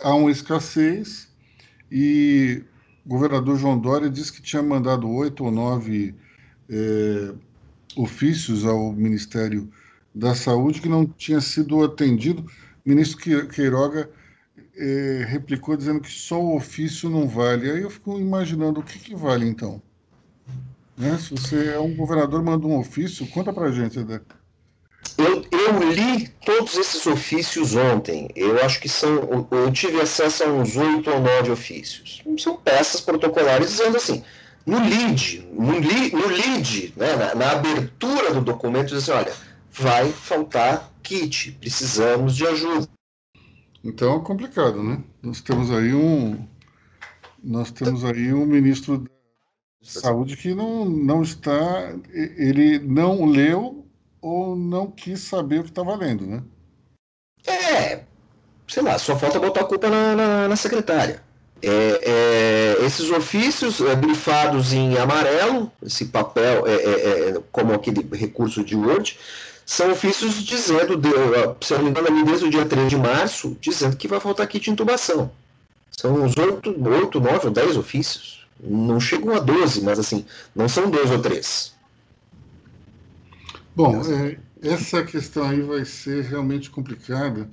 [0.01, 1.33] há uma escassez
[1.89, 2.61] e
[3.05, 6.13] o governador João Dória disse que tinha mandado oito ou nove
[6.69, 7.35] é,
[7.95, 9.71] ofícios ao Ministério
[10.13, 12.45] da Saúde que não tinha sido atendido.
[12.85, 14.09] O ministro Queiroga
[14.79, 17.69] é, replicou dizendo que só o ofício não vale.
[17.69, 19.81] Aí eu fico imaginando o que, que vale então.
[20.97, 21.17] Né?
[21.17, 24.21] Se você é um governador, manda um ofício, conta pra gente, Edé.
[25.17, 28.29] Eu, eu, li todos esses ofícios ontem.
[28.35, 29.47] Eu acho que são.
[29.51, 32.21] Eu tive acesso a uns oito ou nove ofícios.
[32.37, 34.23] São peças protocolares dizendo assim.
[34.65, 39.33] No lead, no, li, no lead, né, na, na, abertura do documento, diz assim: olha,
[39.71, 42.87] vai faltar kit, precisamos de ajuda.
[43.83, 45.01] Então é complicado, né?
[45.21, 46.47] Nós temos aí um
[47.41, 49.09] nós temos aí um ministro da
[49.81, 53.85] saúde que não, não está ele não leu
[54.21, 56.43] ou não quis saber o que está valendo, né?
[57.47, 58.03] É,
[58.67, 61.23] sei lá, só falta botar a culpa na, na, na secretária.
[61.61, 68.07] É, é, esses ofícios é, brifados em amarelo, esse papel, é, é, é como aquele
[68.15, 69.17] recurso de Word,
[69.69, 71.09] são ofícios dizendo, de,
[71.61, 74.63] se não me engano, desde o dia 3 de março, dizendo que vai faltar kit
[74.63, 75.31] de intubação.
[75.91, 78.47] São uns 8, 8 9 ou 10 ofícios.
[78.59, 81.75] Não chegam a 12, mas assim, não são dois ou três.
[83.75, 87.47] Bom, é, essa questão aí vai ser realmente complicada,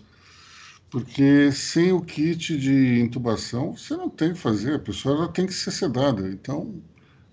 [0.88, 5.44] porque sem o kit de intubação, você não tem que fazer, a pessoa ela tem
[5.44, 6.26] que ser sedada.
[6.30, 6.76] Então,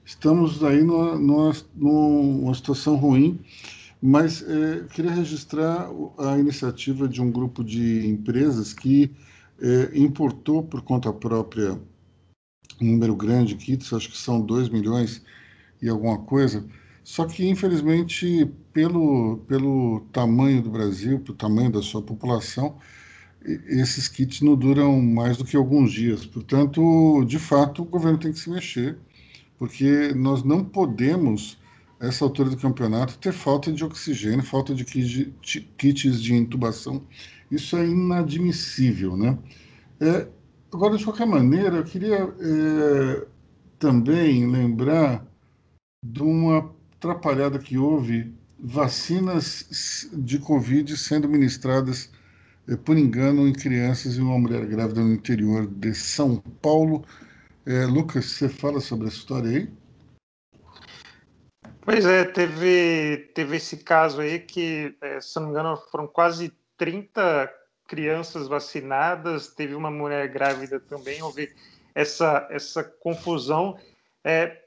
[0.04, 3.40] estamos aí numa, numa, numa situação ruim.
[4.06, 9.10] Mas é, queria registrar a iniciativa de um grupo de empresas que
[9.62, 11.80] é, importou por conta própria
[12.82, 15.24] um número grande de kits, acho que são 2 milhões
[15.82, 16.66] e alguma coisa,
[17.02, 22.78] só que, infelizmente, pelo, pelo tamanho do Brasil, pelo tamanho da sua população,
[23.46, 26.26] esses kits não duram mais do que alguns dias.
[26.26, 28.98] Portanto, de fato, o governo tem que se mexer,
[29.58, 31.58] porque nós não podemos,
[32.00, 37.04] essa altura do campeonato, ter falta de oxigênio, falta de kits de intubação.
[37.50, 39.38] Isso é inadmissível, né?
[40.00, 40.28] É,
[40.74, 43.28] agora, de qualquer maneira, eu queria é,
[43.80, 45.26] também lembrar
[46.04, 52.12] de uma atrapalhada que houve vacinas de Covid sendo ministradas
[52.68, 57.06] é, por engano em crianças e uma mulher grávida no interior de São Paulo.
[57.66, 59.83] É, Lucas, você fala sobre essa história aí?
[61.86, 66.54] Pois é, teve, teve esse caso aí que, é, se não me engano, foram quase
[66.78, 67.52] 30
[67.86, 71.54] crianças vacinadas, teve uma mulher grávida também, houve
[71.94, 73.78] essa, essa confusão.
[74.24, 74.62] É,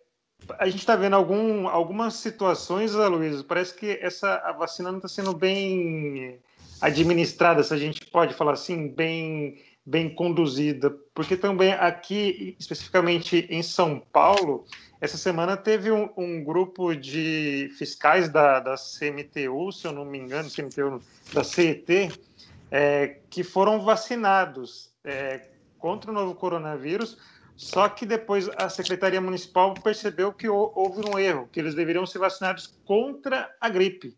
[0.58, 5.08] a gente está vendo algum, algumas situações, Luiz, parece que essa a vacina não está
[5.08, 6.38] sendo bem
[6.82, 13.62] administrada, se a gente pode falar assim, bem, bem conduzida, porque também aqui, especificamente em
[13.62, 14.64] São Paulo,
[15.00, 20.18] essa semana teve um, um grupo de fiscais da, da CMTU, se eu não me
[20.18, 21.00] engano, CMTU,
[21.32, 22.10] da CET,
[22.68, 27.16] é, que foram vacinados é, contra o novo coronavírus,
[27.54, 32.18] só que depois a Secretaria Municipal percebeu que houve um erro, que eles deveriam ser
[32.18, 34.16] vacinados contra a gripe.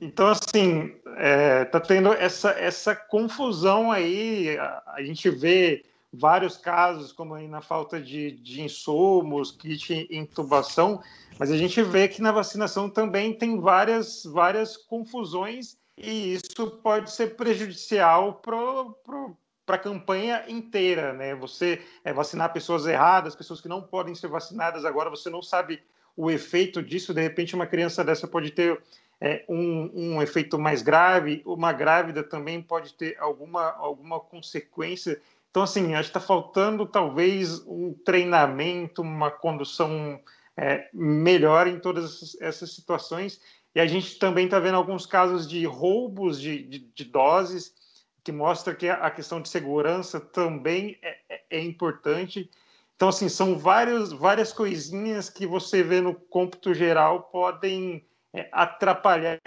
[0.00, 4.56] Então, assim, é, tá tendo essa, essa confusão aí.
[4.58, 11.02] A, a, gente vê vários casos, como aí na falta de, de insumos, kit intubação,
[11.38, 17.10] mas a gente vê que na vacinação também tem várias, várias confusões e isso pode
[17.10, 21.34] ser prejudicial para a campanha inteira, né?
[21.34, 25.82] Você é, vacinar pessoas erradas, pessoas que não podem ser vacinadas agora, você não sabe
[26.16, 27.12] o efeito disso.
[27.12, 28.80] De repente, uma criança dessa pode ter
[29.20, 35.20] é, um, um, efeito mais grave, uma grávida também pode ter alguma, alguma consequência.
[35.50, 40.20] Então, assim, acho que está faltando talvez um treinamento, uma condução
[40.56, 43.40] é, melhor em todas essas, essas, situações.
[43.74, 47.74] E a gente também está vendo alguns casos de roubos de, de, de doses
[48.22, 52.50] que mostra que a questão de segurança também é, é, é importante.
[52.96, 58.04] Então, assim, são várias, várias coisinhas que você vê no cômputo geral podem
[58.52, 59.40] atrapalhar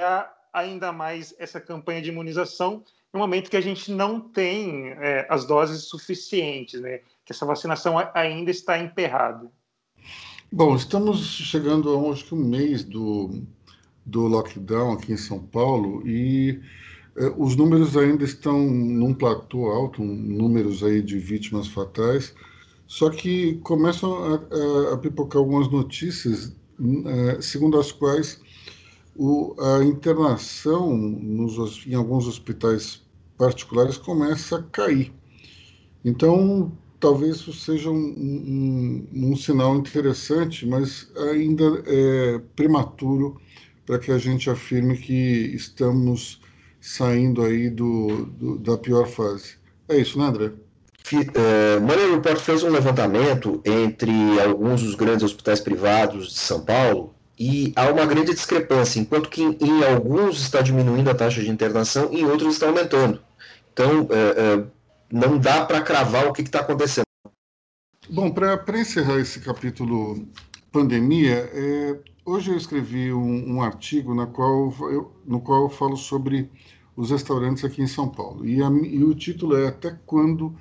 [0.54, 2.84] ainda mais essa campanha de imunização
[3.14, 7.00] no momento que a gente não tem é, as doses suficientes, né?
[7.26, 9.52] Que essa vacinação ainda está emperrada.
[10.52, 13.44] Bom, estamos chegando a acho que um mês do,
[14.06, 16.60] do lockdown aqui em São Paulo e
[17.16, 22.34] é, os números ainda estão num platô alto, números aí de vítimas fatais,
[22.88, 26.56] só que começam a, a, a pipocar algumas notícias,
[27.06, 28.42] é, segundo as quais
[29.20, 33.02] o, a internação nos, em alguns hospitais
[33.38, 35.14] particulares começa a cair.
[36.06, 43.38] Então, talvez isso seja um, um, um sinal interessante, mas ainda é prematuro
[43.86, 46.40] para que a gente afirme que estamos
[46.80, 49.56] saindo aí do, do, da pior fase.
[49.90, 50.54] É isso, né, André?
[51.34, 57.19] É, Money Report fez um levantamento entre alguns dos grandes hospitais privados de São Paulo
[57.40, 61.50] e há uma grande discrepância, enquanto que em, em alguns está diminuindo a taxa de
[61.50, 63.22] internação em outros está aumentando.
[63.72, 64.66] Então, é, é,
[65.10, 67.06] não dá para cravar o que está acontecendo.
[68.10, 70.28] Bom, para encerrar esse capítulo
[70.72, 75.96] pandemia, é, hoje eu escrevi um, um artigo na qual eu, no qual eu falo
[75.96, 76.50] sobre
[76.96, 78.46] os restaurantes aqui em São Paulo.
[78.46, 80.54] E, a, e o título é Até quando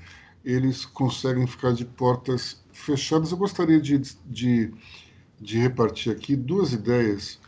[0.44, 3.32] eles conseguem ficar de portas fechadas?
[3.32, 4.72] Eu gostaria de, de,
[5.40, 7.38] de repartir aqui duas ideias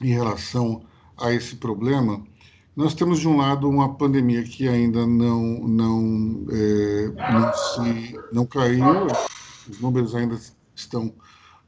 [0.00, 0.82] em relação
[1.18, 2.22] a esse problema.
[2.74, 8.46] Nós temos, de um lado, uma pandemia que ainda não, não, é, não, se, não
[8.46, 9.06] caiu,
[9.68, 10.38] os números ainda
[10.74, 11.12] estão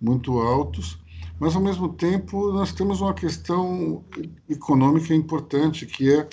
[0.01, 0.99] muito altos,
[1.39, 4.05] mas, ao mesmo tempo, nós temos uma questão
[4.49, 6.29] econômica importante, que é,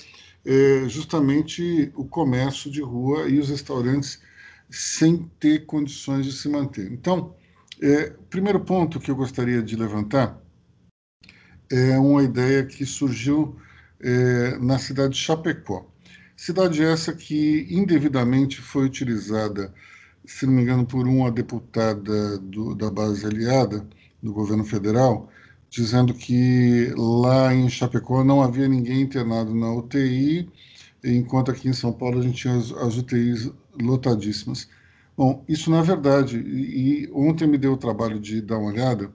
[0.46, 4.22] é justamente o comércio de rua e os restaurantes
[4.70, 6.92] sem ter condições de se manter.
[6.92, 7.34] Então,
[7.82, 10.42] é, primeiro ponto que eu gostaria de levantar
[11.72, 13.56] é uma ideia que surgiu
[14.00, 15.88] é, na cidade de Chapecó.
[16.36, 19.74] Cidade essa que indevidamente foi utilizada,
[20.26, 23.88] se não me engano, por uma deputada do, da base aliada,
[24.22, 25.30] do governo federal
[25.70, 30.50] dizendo que lá em Chapecó não havia ninguém internado na UTI,
[31.04, 34.68] enquanto aqui em São Paulo a gente tinha as, as UTIs lotadíssimas.
[35.20, 36.40] Bom, isso não é verdade.
[36.40, 39.12] E, e ontem me deu o trabalho de dar uma olhada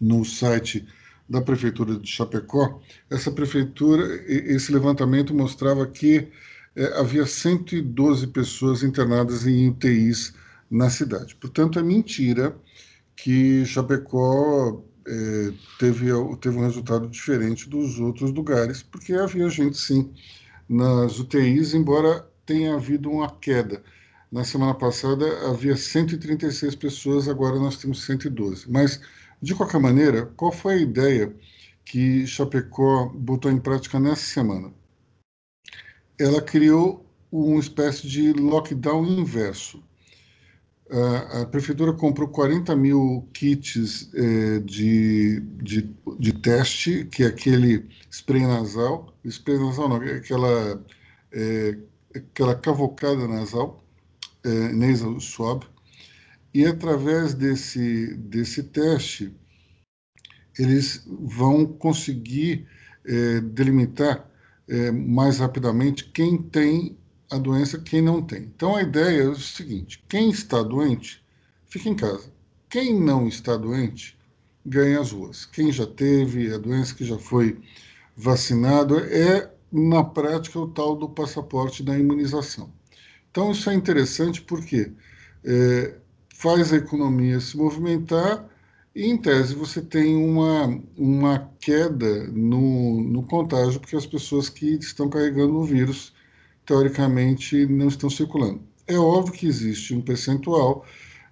[0.00, 0.88] no site
[1.28, 2.80] da prefeitura de Chapecó.
[3.10, 6.28] Essa prefeitura, esse levantamento mostrava que
[6.74, 10.32] é, havia 112 pessoas internadas em UTIs
[10.70, 11.36] na cidade.
[11.36, 12.56] Portanto, é mentira
[13.14, 16.06] que Chapecó é, teve,
[16.40, 20.10] teve um resultado diferente dos outros lugares, porque havia gente, sim,
[20.66, 23.82] nas UTIs, embora tenha havido uma queda.
[24.30, 28.70] Na semana passada havia 136 pessoas, agora nós temos 112.
[28.70, 29.00] Mas,
[29.40, 31.34] de qualquer maneira, qual foi a ideia
[31.84, 34.72] que Chapecó botou em prática nessa semana?
[36.18, 39.82] Ela criou uma espécie de lockdown inverso
[40.90, 48.42] a, prefeitura comprou 40 mil kits eh, de, de, de, teste, que é aquele spray
[48.42, 50.84] nasal, spray nasal não, é aquela,
[51.32, 51.78] é,
[52.14, 53.84] aquela cavocada nasal,
[54.46, 55.64] é, nasal swab,
[56.54, 59.34] e através desse, desse teste,
[60.58, 62.66] eles vão conseguir
[63.04, 64.30] é, delimitar
[64.68, 66.96] é, mais rapidamente quem tem
[67.30, 68.42] a doença quem não tem.
[68.44, 71.22] Então a ideia é o seguinte: quem está doente,
[71.66, 72.32] fica em casa.
[72.68, 74.16] Quem não está doente,
[74.64, 75.46] ganha as ruas.
[75.46, 77.60] Quem já teve a doença, que já foi
[78.16, 82.72] vacinado, é na prática o tal do passaporte da imunização.
[83.36, 84.90] Então isso é interessante porque
[85.44, 85.94] é,
[86.34, 88.48] faz a economia se movimentar
[88.94, 94.76] e, em tese, você tem uma, uma queda no, no contágio, porque as pessoas que
[94.76, 96.14] estão carregando o vírus
[96.64, 98.62] teoricamente não estão circulando.
[98.86, 100.86] É óbvio que existe um percentual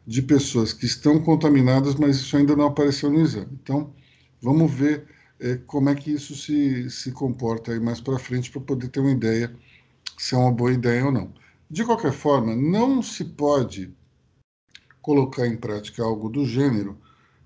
[0.06, 3.58] de pessoas que estão contaminadas, mas isso ainda não apareceu no exame.
[3.62, 3.94] Então,
[4.42, 5.06] vamos ver
[5.40, 9.00] é, como é que isso se, se comporta aí mais para frente para poder ter
[9.00, 9.56] uma ideia
[10.18, 11.32] se é uma boa ideia ou não.
[11.70, 13.94] De qualquer forma, não se pode
[15.00, 16.98] colocar em prática algo do gênero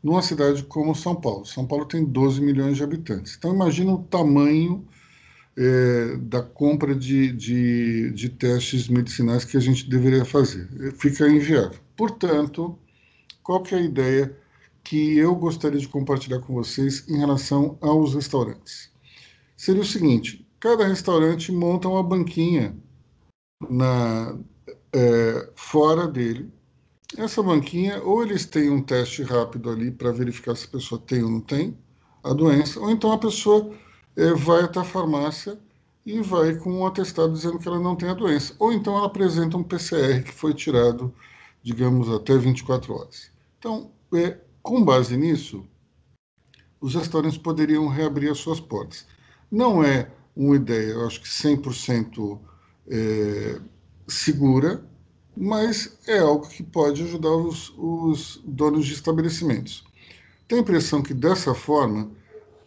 [0.03, 1.45] numa cidade como São Paulo.
[1.45, 3.35] São Paulo tem 12 milhões de habitantes.
[3.37, 4.87] Então, imagina o tamanho
[5.57, 10.69] é, da compra de, de, de, testes medicinais que a gente deveria fazer.
[10.97, 11.81] Fica inviável.
[11.97, 12.79] Portanto,
[13.43, 14.37] qual é a ideia
[14.85, 18.91] que eu gostaria de compartilhar com vocês em relação aos restaurantes?
[19.57, 22.77] Seria o seguinte: cada restaurante monta uma banquinha
[23.61, 24.39] na,
[24.93, 26.53] é, fora dele.
[27.17, 31.23] Essa banquinha, ou eles têm um teste rápido ali para verificar se a pessoa tem
[31.23, 31.77] ou não tem
[32.23, 33.73] a doença, ou então a pessoa
[34.17, 35.59] é, vai até a farmácia
[36.05, 38.55] e vai com um atestado dizendo que ela não tem a doença.
[38.59, 41.15] Ou então ela apresenta um PCR que foi tirado,
[41.63, 43.31] digamos, até 24 horas.
[43.59, 45.65] Então, é, com base nisso,
[46.81, 49.07] os restaurantes poderiam reabrir as suas portas.
[49.51, 52.39] Não é uma ideia, eu acho que 100%
[52.91, 53.61] é,
[54.07, 54.85] segura,
[55.37, 59.85] mas é algo que pode ajudar os, os donos de estabelecimentos.
[60.47, 62.11] Tenho a impressão que dessa forma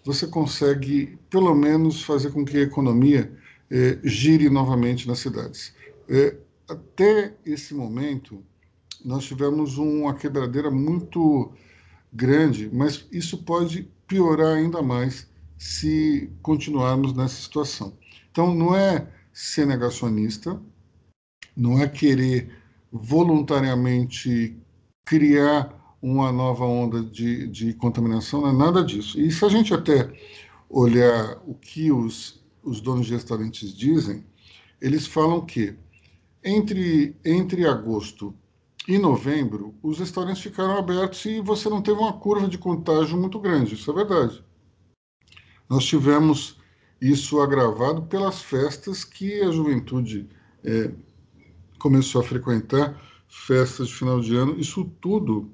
[0.06, 3.32] você consegue, pelo menos, fazer com que a economia
[3.70, 5.74] é, gire novamente nas cidades.
[6.08, 6.36] É,
[6.68, 8.44] até esse momento,
[9.04, 11.52] nós tivemos uma quebradeira muito
[12.14, 17.94] grande, mas isso pode piorar ainda mais se continuarmos nessa situação.
[18.32, 19.08] Então, não é
[19.42, 20.62] ser negacionista,
[21.58, 22.56] não é querer
[22.92, 24.56] voluntariamente
[25.04, 29.20] criar uma nova onda de, de contaminação, não é nada disso.
[29.20, 30.12] E se a gente até
[30.70, 34.24] olhar o que os, os donos de restaurantes dizem,
[34.80, 35.76] eles falam que
[36.44, 38.36] entre, entre agosto
[38.88, 43.40] e novembro, os restaurantes ficaram abertos e você não teve uma curva de contágio muito
[43.40, 44.44] grande, isso é verdade.
[45.68, 46.61] Nós tivemos
[47.02, 50.30] isso agravado pelas festas que a juventude
[50.64, 50.92] é,
[51.80, 55.52] começou a frequentar, festas de final de ano, isso tudo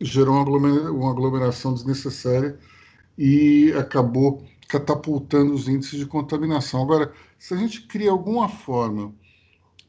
[0.00, 2.58] gerou uma aglomeração desnecessária
[3.16, 6.82] e acabou catapultando os índices de contaminação.
[6.82, 9.14] Agora, se a gente cria alguma forma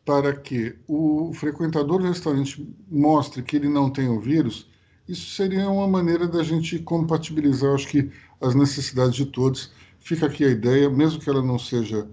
[0.06, 4.70] para que o frequentador do restaurante mostre que ele não tem o vírus,
[5.08, 9.72] isso seria uma maneira da gente compatibilizar, acho que, as necessidades de todos.
[10.08, 12.08] Fica aqui a ideia, mesmo que ela não seja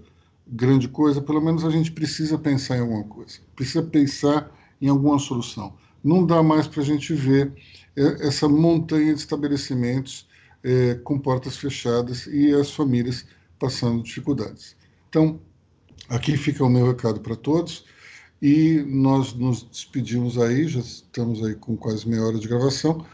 [0.45, 5.17] grande coisa, pelo menos a gente precisa pensar em alguma coisa, precisa pensar em alguma
[5.17, 5.73] solução.
[6.03, 7.53] Não dá mais para a gente ver
[7.95, 10.27] é essa montanha de estabelecimentos
[10.61, 13.25] é, com portas fechadas e as famílias
[13.57, 14.75] passando dificuldades.
[15.07, 15.39] Então,
[16.09, 17.85] aqui fica o meu recado para todos
[18.41, 23.05] e nós nos despedimos aí, já estamos aí com quase meia hora de gravação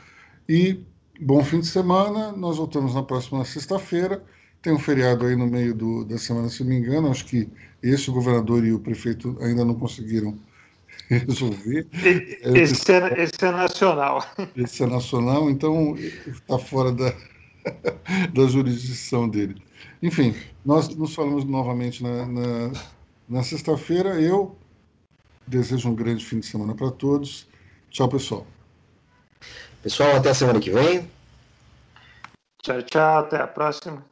[0.49, 0.84] e
[1.21, 2.32] bom fim de semana.
[2.32, 4.25] Nós voltamos na próxima sexta-feira.
[4.62, 7.09] Tem um feriado aí no meio do, da semana, se não me engano.
[7.09, 7.49] Acho que
[7.82, 10.38] esse o governador e o prefeito ainda não conseguiram
[11.09, 11.88] resolver.
[12.55, 14.24] Esse é, esse é nacional.
[14.55, 17.14] Esse é nacional, então está fora da,
[18.34, 19.62] da jurisdição dele.
[20.01, 22.72] Enfim, nós nos falamos novamente na, na,
[23.28, 24.22] na sexta-feira.
[24.22, 24.55] Eu
[25.47, 27.47] desejo um grande fim de semana para todos.
[27.89, 28.45] Tchau, pessoal.
[29.82, 31.09] Pessoal, até a semana que vem.
[32.62, 33.20] Tchau, tchau.
[33.20, 34.11] Até a próxima.